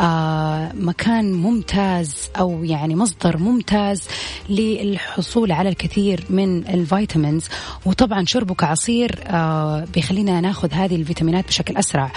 [0.00, 4.02] آه مكان ممتاز أو يعني مصدر ممتاز
[4.48, 7.44] للحصول على الكثير من ال vitamins.
[7.86, 12.12] وطبعا شربه كعصير آه بيخلينا ناخذ هذه الفيتامينات بشكل أسرع.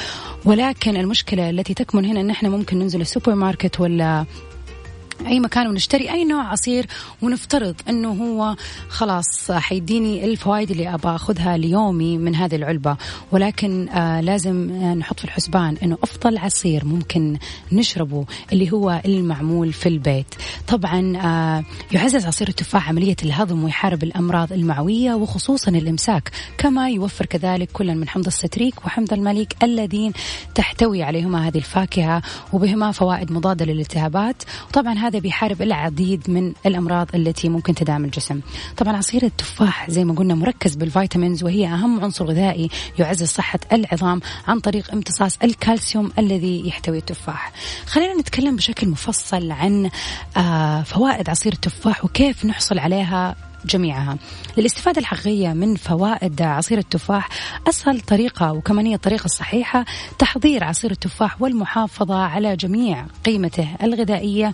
[0.46, 4.26] ولكن المشكلة التي تكمن هنا أن إحنا ممكن ننزل السوبر ماركت ولا
[5.28, 6.88] أي مكان ونشتري أي نوع عصير
[7.22, 8.56] ونفترض أنه هو
[8.90, 12.98] خلاص حيديني الفوائد اللي أبغى أخذها ليومي من هذه العلبة.
[13.32, 17.38] ولكن آه لازم نحط في الحسبان أنه أفضل عصير ممكن
[17.72, 20.36] نشربه اللي هو المعمول في البيت.
[20.68, 26.32] طبعا آه يعزز عصير التفاح عملية الهضم ويحارب الأمراض المعوية وخصوصا الإمساك.
[26.58, 30.14] كما يوفر كذلك كلا من حمض الستريك وحمض المليك الذين
[30.56, 32.22] تحتوي عليهما هذه الفاكهة
[32.54, 34.44] وبهما فوائد مضادة للالتهابات.
[34.70, 38.42] وطبعا هذا بيحارب العديد من الأمراض التي ممكن تداهم الجسم.
[38.78, 43.60] طبعا عصير التفاح زي ما قلنا مركز بال vitamins وهي أهم عنصر غذائي يعزز صحة
[43.74, 47.52] العظام عن طريق امتصاص الكالسيوم الذي يحتوي التفاح.
[47.86, 49.90] خلينا نتكلم بشكل مفصل عن
[50.38, 54.18] آه فوائد عصير التفاح وكيف نحصل عليها جميعها.
[54.58, 57.30] للاستفادة الحقيقية من فوائد عصير التفاح
[57.68, 59.86] أسهل طريقة وكمان هي الطريقة الصحيحة
[60.20, 64.54] تحضير عصير التفاح والمحافظة على جميع قيمته الغذائية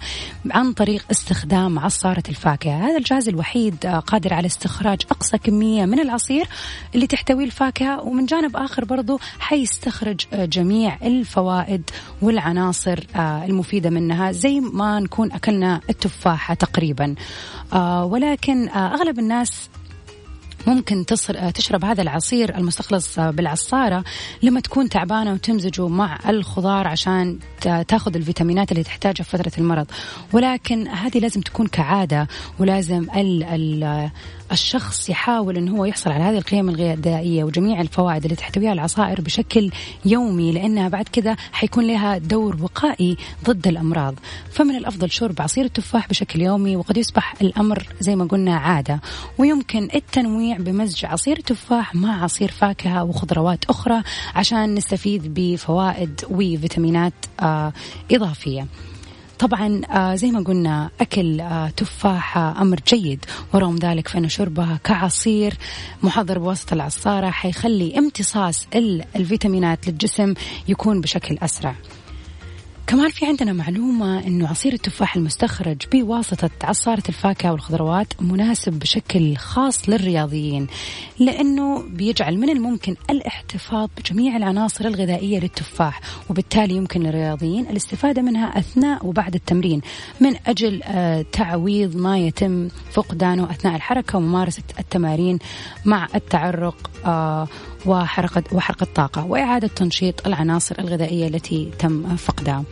[0.51, 2.87] عن طريق استخدام عصارة الفاكهة.
[2.87, 6.47] هذا الجهاز الوحيد قادر على استخراج أقصى كمية من العصير
[6.95, 11.89] اللي تحتويه الفاكهة ومن جانب آخر برضو حيستخرج جميع الفوائد
[12.21, 17.15] والعناصر المفيدة منها زي ما نكون أكلنا التفاحة تقريبا.
[18.03, 19.69] ولكن أغلب الناس
[20.67, 24.03] ممكن تصر تشرب هذا العصير المستخلص بالعصارة
[24.41, 27.39] لما تكون تعبانة وتمزجه مع الخضار عشان
[27.87, 29.87] تاخذ الفيتامينات اللي تحتاجها في فترة المرض.
[30.33, 32.27] ولكن هذه لازم تكون كعادة
[32.59, 34.09] ولازم ال ال
[34.51, 39.71] الشخص يحاول أنه هو يحصل على هذه القيم الغذائية وجميع الفوائد اللي تحتويها العصائر بشكل
[40.05, 44.15] يومي لأنها بعد كذا حيكون لها دور وقائي ضد الأمراض.
[44.51, 48.99] فمن الأفضل شرب عصير التفاح بشكل يومي وقد يصبح الأمر زي ما قلنا عادة.
[49.37, 54.03] ويمكن التنويع بمزج عصير تفاح مع عصير فاكهة وخضروات أخرى
[54.35, 57.73] عشان نستفيد بفوائد وفيتامينات آه
[58.11, 58.67] إضافية.
[59.39, 63.25] طبعا آه زي ما قلنا أكل آه تفاحة أمر جيد.
[63.53, 65.53] ورغم ذلك فإن شربها كعصير
[66.03, 68.67] محضر بواسطة العصارة حيخلي امتصاص
[69.15, 70.33] الفيتامينات للجسم
[70.67, 71.75] يكون بشكل أسرع.
[72.87, 79.89] كمان في عندنا معلومة أنه عصير التفاح المستخرج بواسطة عصارة الفاكهة والخضروات مناسب بشكل خاص
[79.89, 80.67] للرياضيين
[81.19, 89.05] لأنه بيجعل من الممكن الاحتفاظ بجميع العناصر الغذائية للتفاح وبالتالي يمكن للرياضيين الاستفادة منها أثناء
[89.05, 89.81] وبعد التمرين
[90.19, 95.39] من أجل آه، تعويض ما يتم فقدانه أثناء الحركة وممارسة التمارين
[95.85, 97.47] مع التعرق آه،
[97.87, 102.63] وحرقة وحرق الطاقة وإعادة تنشيط العناصر الغذائية التي تم فقدها.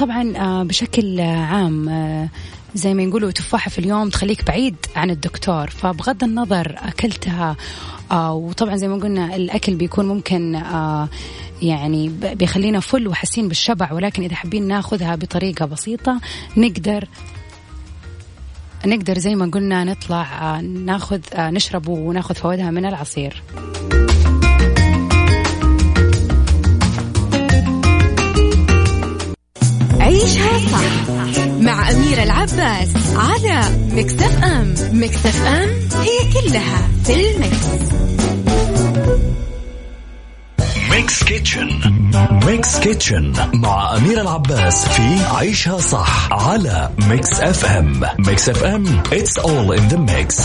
[0.00, 2.28] طبعا آه، بشكل عام آه،
[2.74, 7.56] زي ما يقولوا تفاحة في اليوم تخليك بعيد عن الدكتور فبغض النظر أكلتها
[8.10, 10.62] آه، وطبعا زي ما قلنا الأكل بيكون ممكن
[11.62, 16.20] يعني بيخلينا فل وحاسين بالشبع ولكن إذا حابين ناخذها بطريقة بسيطة
[16.56, 17.08] نقدر
[18.86, 23.42] نقدر زي ما قلنا نطلع ناخذ نشرب وناخذ فوائدها من العصير.
[30.20, 33.62] عيشها صح مع أميرة العباس على
[33.92, 35.68] Mix FM Mix FM
[36.00, 37.66] هي كلها في ال mix.
[40.90, 41.68] Mix Kitchen
[42.46, 49.72] Mix Kitchen مع أميرة العباس في عيشها صح على Mix FM Mix FM it's all
[49.78, 50.36] in the mix.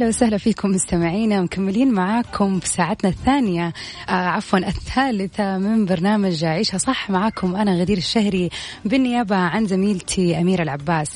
[0.00, 3.72] أهلا وسهلا فيكم مستمعينا مكملين معاكم في ساعتنا الثانية
[4.08, 8.50] آه عفوا الثالثة من برنامج عيشها صح معاكم أنا غدير الشهري
[8.84, 11.10] بالنيابة عن زميلتي أميرة العباس.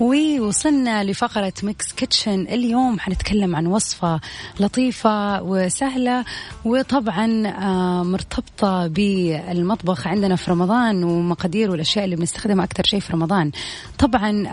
[0.00, 2.40] ووصلنا لفقرة Mix Kitchen.
[2.40, 4.20] اليوم حنتكلم عن وصفة
[4.60, 6.24] لطيفة وسهلة
[6.64, 13.50] وطبعا آه مرتبطة بالمطبخ عندنا في رمضان ومقادير والأشياء اللي بنستخدمها أكثر شيء في رمضان.
[13.98, 14.46] طبعا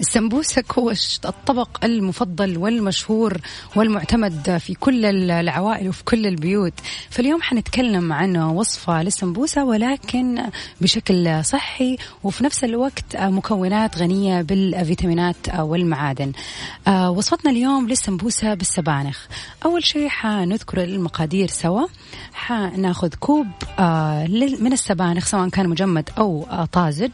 [0.00, 0.90] السمبوسك هو
[1.24, 3.36] الطبق المفضل والمشهور
[3.76, 6.72] والمعتمد في كل العوائل وفي كل البيوت.
[7.10, 10.42] فاليوم حنتكلم عن وصفة للسمبوسة ولكن
[10.80, 16.32] بشكل صحي وفي نفس الوقت مكونات غنية بالفيتامينات والمعادن.
[16.86, 19.18] آه، وصفتنا اليوم للسمبوسة بالسبانخ.
[19.64, 21.86] أول شيء حنذكر المقادير سوا.
[22.32, 23.46] حناخذ كوب
[23.78, 24.26] آه،
[24.60, 27.10] من السبانخ سواء كان مجمد أو طازج.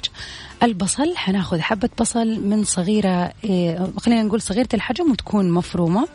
[0.63, 6.09] البصل حناخذ حبة بصل من صغيرة إيه خلينا نقول صغيرة الحجم وتكون مفرومة.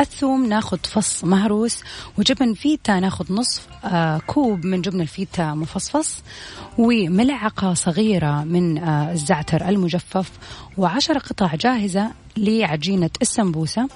[0.00, 1.80] الثوم ناخذ فص مهروس
[2.18, 6.22] وجبن فيتا ناخذ نصف آه كوب من جبن الفيتا مفصفص
[6.78, 10.30] وملعقة صغيرة من آه الزعتر المجفف
[10.78, 13.88] وعشر قطع جاهزة لعجينة السمبوسة.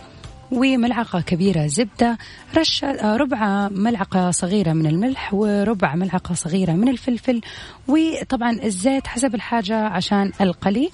[0.51, 2.19] وملعقة كبيرة زبدة
[2.57, 7.41] رشة آه، ربع ملعقة صغيرة من الملح وربع ملعقة صغيرة من الفلفل
[7.89, 10.91] وطبعا الزيت حسب الحاجة عشان القلي.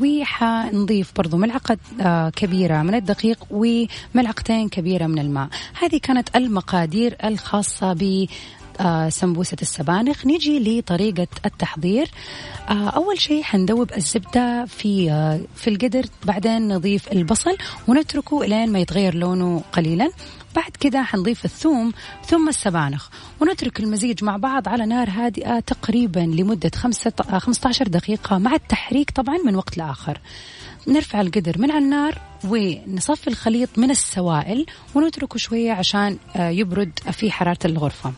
[0.00, 5.48] وحنضيف برضو ملعقة آه، كبيرة من الدقيق وملعقتين كبيرة من الماء.
[5.82, 7.92] هذه كانت المقادير الخاصة
[9.08, 10.26] سمبوسة السبانخ.
[10.26, 12.10] نيجي لطريقة التحضير.
[12.68, 17.56] آه، أول شيء حندوب الزبدة في آه، في القدر بعدين نضيف البصل
[17.88, 20.10] ونتركه لين ما يتغير لونه قليلا.
[20.56, 21.92] بعد كده حنضيف الثوم
[22.26, 23.08] ثم السبانخ.
[23.40, 26.70] ونترك المزيج مع بعض على نار هادئة تقريبا لمدة
[27.38, 30.20] 15 دقيقة مع التحريك طبعا من وقت لآخر.
[30.88, 37.58] نرفع القدر من على النار ونصفي الخليط من السوائل ونتركه شوية عشان يبرد في حرارة
[37.64, 38.12] الغرفة.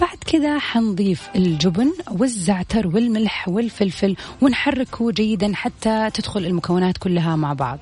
[0.00, 7.78] بعد كذا حنضيف الجبن والزعتر والملح والفلفل ونحركه جيدا حتى تدخل المكونات كلها مع بعض.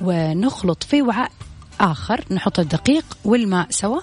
[0.00, 1.30] ونخلط في وعاء
[1.80, 4.00] آخر نحط الدقيق والماء سوا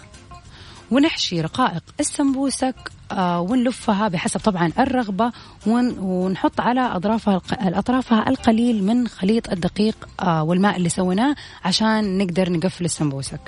[0.92, 2.76] ونحشي رقائق السمبوسك
[3.12, 5.32] آه ونلفها بحسب طبعا الرغبة
[5.68, 7.42] ونحط على أطرافها
[7.80, 13.40] أطرافها القليل من خليط الدقيق آه والماء اللي سويناه عشان نقدر نقفل السمبوسك.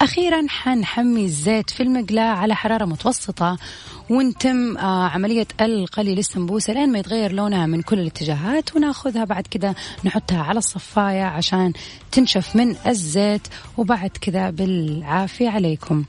[0.00, 3.58] أخيرا حنحمي الزيت في المقلاة على حرارة متوسطة
[4.10, 9.74] ونتم آه، عملية القلي للسمبوسة لين ما يتغير لونها من كل الاتجاهات وناخذها بعد كذا
[10.04, 11.72] نحطها على الصفاية عشان
[12.12, 16.04] تنشف من الزيت وبعد كذا بالعافية عليكم.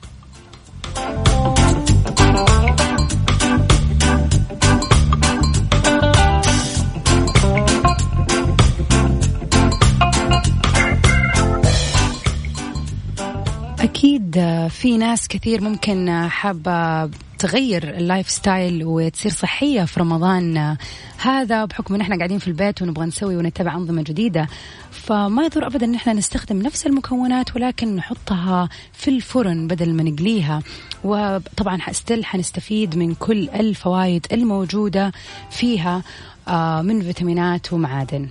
[13.80, 20.76] أكيد في ناس كثير ممكن حابة تغير ال lifestyle وتصير صحية في رمضان
[21.18, 24.48] هذا بحكم إن إحنا قاعدين في البيت ونبغى نسوي ونتبع أنظمة جديدة.
[24.90, 30.62] فما يضر أبدا إن إحنا نستخدم نفس المكونات ولكن نحطها في الفرن بدل ما نقليها.
[31.04, 35.12] وطبعا still حنستفيد من كل الفوائد الموجودة
[35.50, 36.02] فيها
[36.48, 38.28] آه، من فيتامينات ومعادن.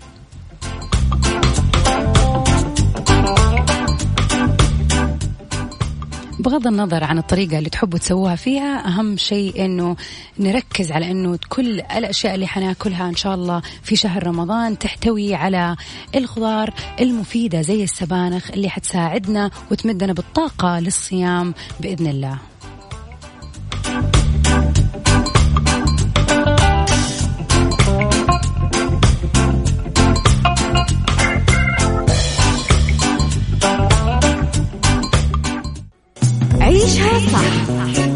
[6.39, 9.95] بغض النظر عن الطريقة اللي تحبوا تسووها فيها أهم شيء أنه
[10.39, 15.75] نركز على أنه كل الأشياء اللي حناكلها إن شاء الله في شهر رمضان تحتوي على
[16.15, 22.37] الخضار المفيدة زي السبانخ اللي حتساعدنا وتمدنا بالطاقة للصيام بإذن الله.
[36.81, 37.41] عيشها صح.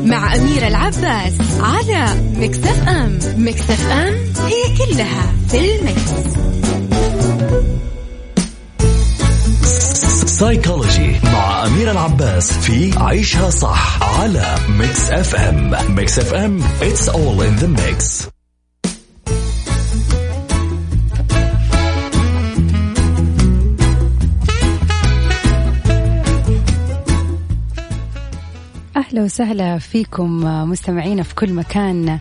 [0.05, 2.05] مع أميرة العباس على
[2.35, 4.13] Mix FM Mix FM
[4.45, 6.09] هي كلها في ال mix.
[10.25, 17.63] سايكولوجي مع أميرة العباس في عيشها صح على Mix FM Mix FM it's all in
[17.63, 18.27] the mix.
[29.13, 32.19] أهلا وسهلا فيكم مستمعينا في كل مكان.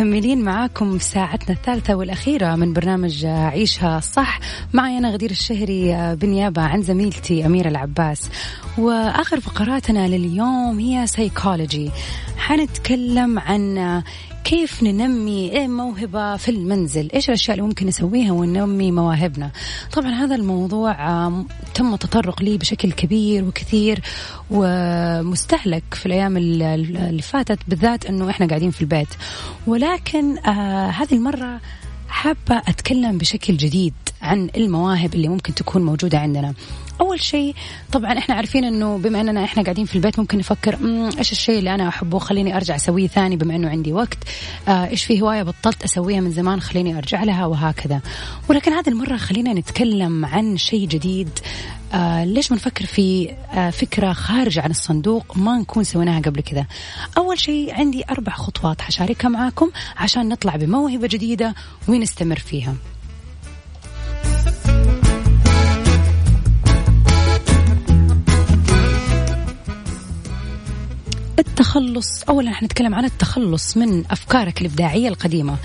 [0.00, 4.40] مكملين معاكم ساعتنا الثالثة والأخيرة من برنامج عيشها صح.
[4.72, 8.30] معي أنا غدير الشهري بالنيابة عن زميلتي أميرة العباس.
[8.78, 11.90] وآخر فقراتنا لليوم هي سيكولوجي
[12.38, 14.02] حنتكلم عن
[14.44, 19.50] كيف ننمي إيه موهبة في المنزل؟ إيش الأشياء اللي ممكن نسويها وننمي مواهبنا؟
[19.92, 20.92] طبعا هذا الموضوع
[21.74, 24.00] تم التطرق لي بشكل كبير وكثير
[24.50, 29.08] ومستهلك في الأيام اللي فاتت بالذات أنه إحنا قاعدين في البيت.
[29.66, 29.89] ولكن
[30.46, 31.60] آه هذه المرة
[32.08, 36.54] حابة أتكلم بشكل جديد عن المواهب اللي ممكن تكون موجودة عندنا.
[37.00, 37.54] أول شيء
[37.92, 40.78] طبعا إحنا عارفين إنه بما إننا إحنا قاعدين في البيت ممكن نفكر
[41.18, 44.18] إيش الشيء اللي أنا أحبه؟ خليني أرجع أسويه ثاني بما إنه عندي وقت.
[44.68, 47.46] آه إيش في هواية بطلت أسويها من زمان؟ خليني أرجع لها.
[47.46, 48.00] وهكذا.
[48.48, 51.30] ولكن هذه المرة خلينا نتكلم عن شيء جديد.
[51.92, 56.66] آه ليش ما نفكر في آه فكرة خارجة عن الصندوق ما نكون سويناها قبل كذا؟
[57.18, 61.54] أول شيء عندي أربع خطوات حشاركها معاكم عشان نطلع بموهبة جديدة
[61.88, 62.74] ونستمر فيها.
[71.40, 72.22] التخلص.
[72.22, 75.56] اولا حنتكلم عن التخلص من أفكارك الإبداعية القديمة.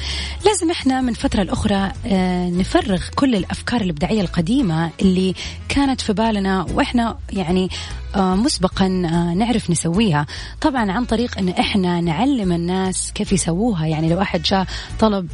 [0.46, 5.34] لازم إحنا من فترة لأخرى آه، نفرغ كل الأفكار الإبداعية القديمة اللي
[5.70, 7.70] كانت في بالنا وإحنا يعني
[8.18, 10.26] مسبقا آه، نعرف نسويها.
[10.62, 13.86] طبعا عن طريق إن إحنا نعلم الناس كيف يسووها.
[13.86, 14.66] يعني لو أحد جاء
[15.00, 15.28] طلب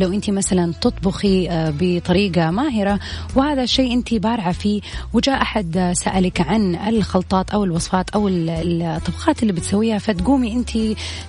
[0.00, 1.48] لو أنت مثلا تطبخي
[1.80, 3.00] بطريقة ماهرة
[3.36, 4.80] وهذا الشيء أنت بارعة فيه
[5.12, 10.70] وجاء أحد سألك عن الخلطات أو الوصفات أو الطبخات اللي بتسويها فتقومي أنت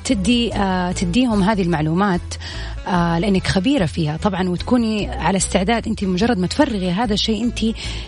[0.04, 2.22] تدي آه تديهم هذه المعلومات
[2.88, 4.18] آه لأنك خبيرة فيها.
[4.18, 7.60] طبعا وتكوني على استعداد أنت مجرد ما تفرغي هذا الشيء أنت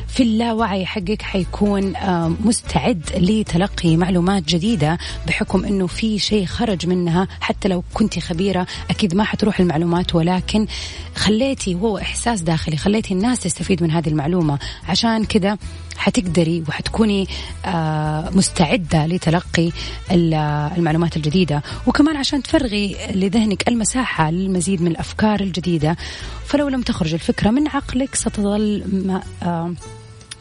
[0.07, 2.31] في اللاوعي حقك حيكون آه
[2.65, 4.97] مستعد لتلقي معلومات جديدة
[5.27, 7.27] بحكم إنه في شيء خرج منها.
[7.41, 10.67] حتى لو كنت خبيرة أكيد ما حتروح المعلومات ولكن
[11.15, 14.59] خليتي هو إحساس داخلي خليتي الناس تستفيد من هذه المعلومة.
[14.89, 15.57] عشان كذا
[15.97, 17.27] حتقدري وحتكوني
[17.65, 19.71] آه مستعدة لتلقي
[20.11, 21.63] المعلومات الجديدة.
[21.87, 25.97] وكمان عشان تفرغي لذهنك المساحة للمزيد من الأفكار الجديدة
[26.45, 29.73] فلو لم تخرج الفكرة من عقلك ستظل ما آه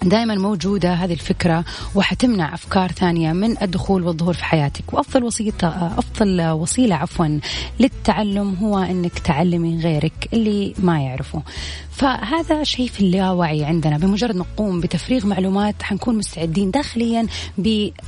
[0.03, 4.93] دائما موجودة هذه الفكرة وحتمنع أفكار ثانية من الدخول والظهور في حياتك.
[4.93, 5.55] وأفضل وسيلة
[5.99, 7.39] أفضل وسيلة عفوا
[7.81, 11.43] للتعلم هو أنك تعلمي غيرك اللي ما يعرفه.
[11.91, 13.99] فهذا شيء في اللاوعي عندنا.
[13.99, 17.27] بمجرد نقوم بتفريغ معلومات حنكون مستعدين داخليا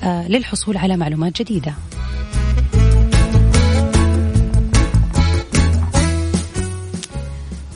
[0.04, 1.74] للحصول على معلومات جديدة.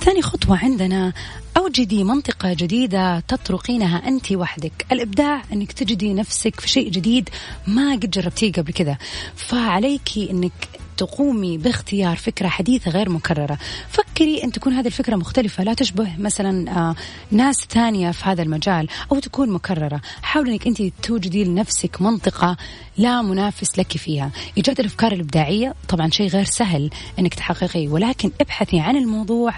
[0.00, 1.12] ثاني خطوة عندنا
[1.56, 4.86] أوجدي منطقة جديدة تطرقينها أنت وحدك.
[4.92, 7.28] الإبداع أنك تجدي نفسك في شيء جديد
[7.66, 8.98] ما قد جربتيه قبل كذا.
[9.36, 10.52] فعليكي أنك
[10.96, 13.58] تقومي باختيار فكرة حديثة غير مكررة.
[13.88, 16.94] فكري أن تكون هذه الفكرة مختلفة لا تشبه مثلا آه،
[17.30, 20.00] ناس ثانية في هذا المجال أو تكون مكررة.
[20.22, 22.56] حاولي أنك أنت توجدي لنفسك منطقة
[22.98, 24.30] لا منافس لك فيها.
[24.56, 27.88] إيجاد الأفكار الإبداعية طبعا شيء غير سهل أنك تحققيه.
[27.88, 29.52] ولكن ابحثي عن الموضوع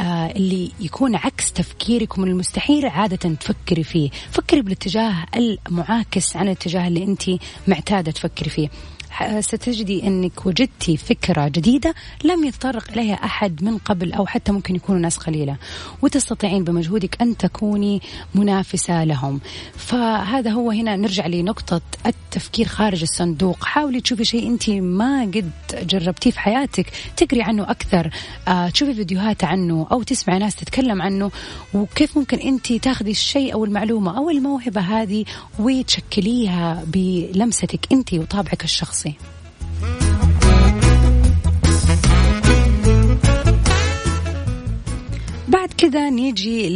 [0.00, 4.10] اللي يكون عكس تفكيرك ومن المستحيل عادة تفكري فيه.
[4.30, 7.22] فكري بالاتجاه المعاكس عن الاتجاه اللي أنت
[7.68, 8.68] معتادة تفكري فيه.
[9.40, 11.94] ستجدي أنك وجدتي فكرة جديدة
[12.24, 15.56] لم يتطرق إليها أحد من قبل أو حتى ممكن يكونوا ناس قليلة.
[16.02, 18.02] وتستطيعين بمجهودك أن تكوني
[18.34, 19.40] منافسة لهم.
[19.76, 23.64] فهذا هو هنا نرجع لنقطة التفكير خارج الصندوق.
[23.64, 26.86] حاولي تشوفي شيء أنت ما قد جربتيه في حياتك.
[27.16, 28.10] تقري عنه أكثر
[28.48, 31.30] آه، تشوفي فيديوهات عنه أو تسمعي ناس تتكلم عنه.
[31.74, 35.24] وكيف ممكن أنت تاخذي الشيء أو المعلومة أو الموهبة هذه
[35.58, 39.05] وتشكليها بلمستك أنت وطابعك الشخصي.
[39.06, 39.36] الشخصي
[45.48, 46.68] بعد كذا نيجي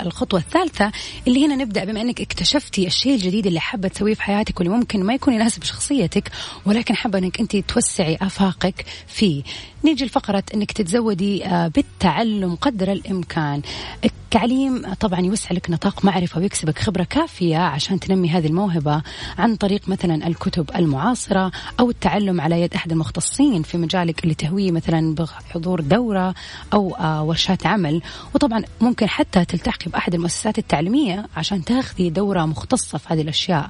[0.00, 0.92] للخطوة الثالثة
[1.26, 5.04] اللي هنا نبدأ بما أنك اكتشفتي الشيء الجديد اللي حابة تسويه في حياتك واللي ممكن
[5.04, 6.30] ما يكون يناسب شخصيتك
[6.66, 9.42] ولكن حابة أنك أنت توسعي آفاقك فيه.
[9.84, 13.62] نيجي لفقرة أنك تتزودي آه، بالتعلم قدر الإمكان.
[14.04, 19.02] التعليم طبعا يوسع لك نطاق معرفة ويكسبك خبرة كافية عشان تنمي هذه الموهبة
[19.38, 24.70] عن طريق مثلا الكتب المعاصرة أو التعلم على يد أحد المختصين في مجالك اللي تهويه
[24.70, 26.34] مثلا بحضور دورة
[26.72, 28.02] أو آه، ورشات عمل.
[28.34, 33.68] وطبعا ممكن حتى تلتحقي بأحد المؤسسات التعليمية عشان تاخذي دورة مختصة في هذه الأشياء.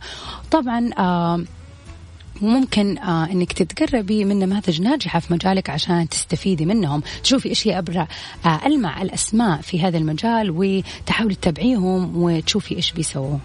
[0.51, 0.91] طبعا
[2.43, 7.03] وممكن آه إنك تتقربي من نماذج ناجحة في مجالك عشان تستفيدي منهم.
[7.23, 8.09] تشوفي إيش هي أبرع
[8.47, 13.39] آه ألمع الأسماء في هذا المجال وتحاولي تتابعيهم وتشوفي إيش بيسووا.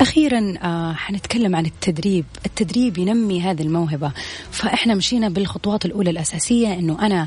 [0.00, 2.24] أخيرا آه حنتكلم عن التدريب.
[2.46, 4.12] التدريب ينمي هذه الموهبة.
[4.50, 7.26] فإحنا مشينا بالخطوات الأولى الأساسية أنه أنا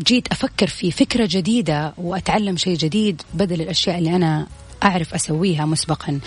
[0.00, 4.46] جيت أفكر في فكرة جديدة وأتعلم شيء جديد بدل الأشياء اللي أنا
[4.84, 6.20] أعرف أسويها مسبقا.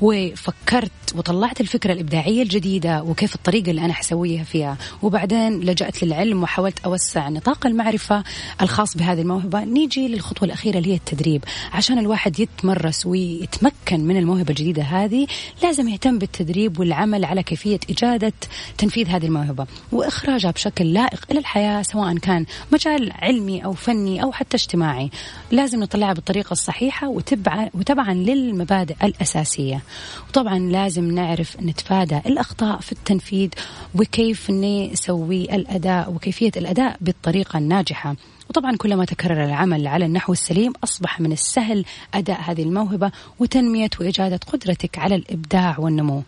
[0.00, 4.76] وفكرت وطلعت الفكرة الإبداعية الجديدة وكيف الطريقة اللي أنا حسويها فيها.
[5.02, 8.24] وبعدين لجأت للعلم وحاولت أوسع نطاق المعرفة
[8.62, 9.64] الخاص بهذه الموهبة.
[9.64, 11.44] نيجي للخطوة الأخيرة اللي هي التدريب.
[11.72, 15.26] عشان الواحد يتمرس ويتمكن من الموهبة الجديدة هذه
[15.62, 18.32] لازم يهتم بالتدريب والعمل على كيفية إجادة
[18.78, 19.66] تنفيذ هذه الموهبة.
[19.92, 25.10] وإخراجها بشكل لائق إلى الحياة سواء كان مجال علمي أو فني أو حتى اجتماعي.
[25.50, 29.82] لازم نطلعها بالطريقة الصحيحة وتبع وتبعا للمبادئ الأساسية.
[30.28, 33.48] وطبعا لازم نعرف نتفادى الأخطاء في التنفيذ
[33.94, 38.16] وكيف نسوي الأداء وكيفية الأداء بالطريقة الناجحة.
[38.50, 41.84] وطبعا كلما تكرر العمل على النحو السليم أصبح من السهل
[42.14, 46.22] أداء هذه الموهبة وتنمية وإجادة قدرتك على الإبداع والنمو.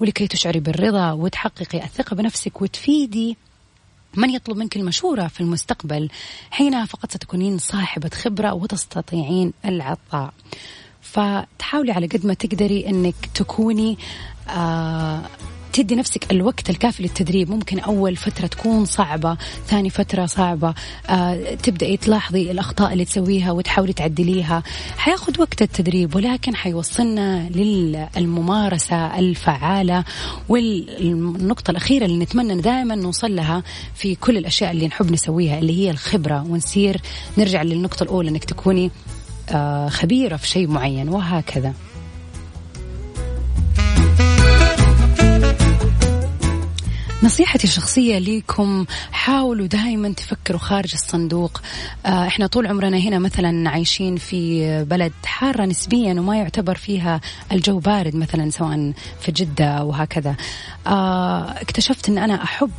[0.00, 3.36] ولكي تشعري بالرضا وتحققي الثقة بنفسك وتفيدي
[4.16, 6.08] من يطلب منك المشورة في المستقبل
[6.50, 10.34] حينها فقط ستكونين صاحبة خبرة وتستطيعين العطاء.
[11.12, 13.98] فتحاولي على قد ما تقدري إنك تكوني
[14.48, 15.20] آه
[15.72, 17.50] تدي نفسك الوقت الكافي للتدريب.
[17.50, 19.36] ممكن أول فترة تكون صعبة
[19.66, 20.74] ثاني فترة صعبة
[21.08, 24.62] آه تبدأي تلاحظي الأخطاء اللي تسويها وتحاولي تعدليها.
[24.96, 30.04] حياخد وقت التدريب ولكن حيوصلنا للممارسة الفعالة
[30.48, 33.62] والنقطة الأخيرة اللي نتمنى دائما نوصل لها
[33.94, 36.42] في كل الأشياء اللي نحب نسويها اللي هي الخبرة.
[36.48, 37.00] ونصير
[37.38, 38.90] نرجع للنقطة الأولى أنك تكوني
[39.88, 41.72] خبيرة في شيء معين وهكذا.
[47.22, 51.60] نصيحتي الشخصية لكم حاولوا دائما تفكروا خارج الصندوق.
[52.06, 57.20] آه إحنا طول عمرنا هنا مثلا عايشين في بلد حارة نسبيا وما يعتبر فيها
[57.52, 60.36] الجو بارد مثلا سواء في جدة وهكذا
[60.86, 62.70] آه اكتشفت إن أنا أحب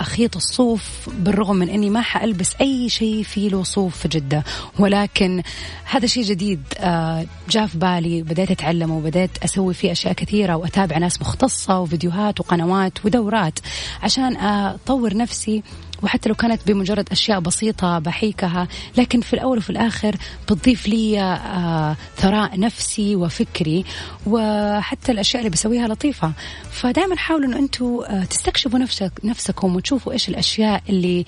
[0.00, 4.44] أخيط الصوف بالرغم من أني ما حألبس أي شيء فيه له صوف في جدة.
[4.78, 5.42] ولكن
[5.84, 8.22] هذا شيء جديد آه، جاء في بالي.
[8.22, 13.58] بديت أتعلم وبديت أسوي فيه أشياء كثيرة وأتابع ناس مختصة وفيديوهات وقنوات ودورات
[14.02, 15.62] عشان أطور نفسي
[16.02, 18.68] وحتى لو كانت بمجرد أشياء بسيطة بحيكها
[18.98, 23.84] لكن في الأول وفي الآخر بتضيف لي آه ثراء نفسي وفكري
[24.26, 26.32] وحتى الأشياء اللي بسويها لطيفة.
[26.70, 31.26] فدائما حاولوا أنه أنتم آه تستكشفوا نفسك نفسكم وتشوفوا إيش الأشياء اللي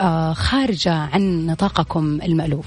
[0.00, 2.66] آه خارجة عن نطاقكم المألوف.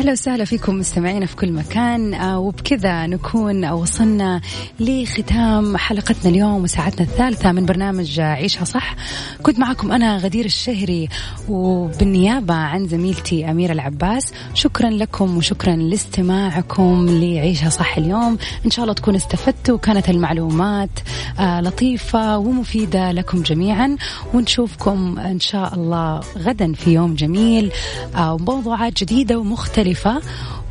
[0.00, 2.14] أهلا وسهلا فيكم مستمعينا في كل مكان.
[2.14, 4.40] آه، وبكذا نكون وصلنا
[4.80, 8.96] لختام حلقتنا اليوم وساعتنا الثالثة من برنامج عيشها صح.
[9.42, 11.08] كنت معكم أنا غدير الشهري
[11.48, 14.32] وبالنيابة عن زميلتي أميرة العباس.
[14.54, 18.38] شكرا لكم وشكرا لاستماعكم لعيشها صح اليوم.
[18.66, 20.90] إن شاء الله تكون استفدتوا وكانت المعلومات
[21.38, 23.96] آه، لطيفة ومفيدة لكم جميعا.
[24.34, 27.72] ونشوفكم إن شاء الله غدا في يوم جميل
[28.16, 29.89] آه، وموضوعات جديدة ومختلفة.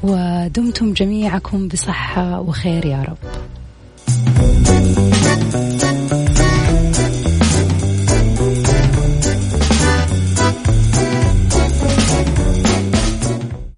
[0.03, 3.17] ودمتم جميعكم بصحة وخير يا رب.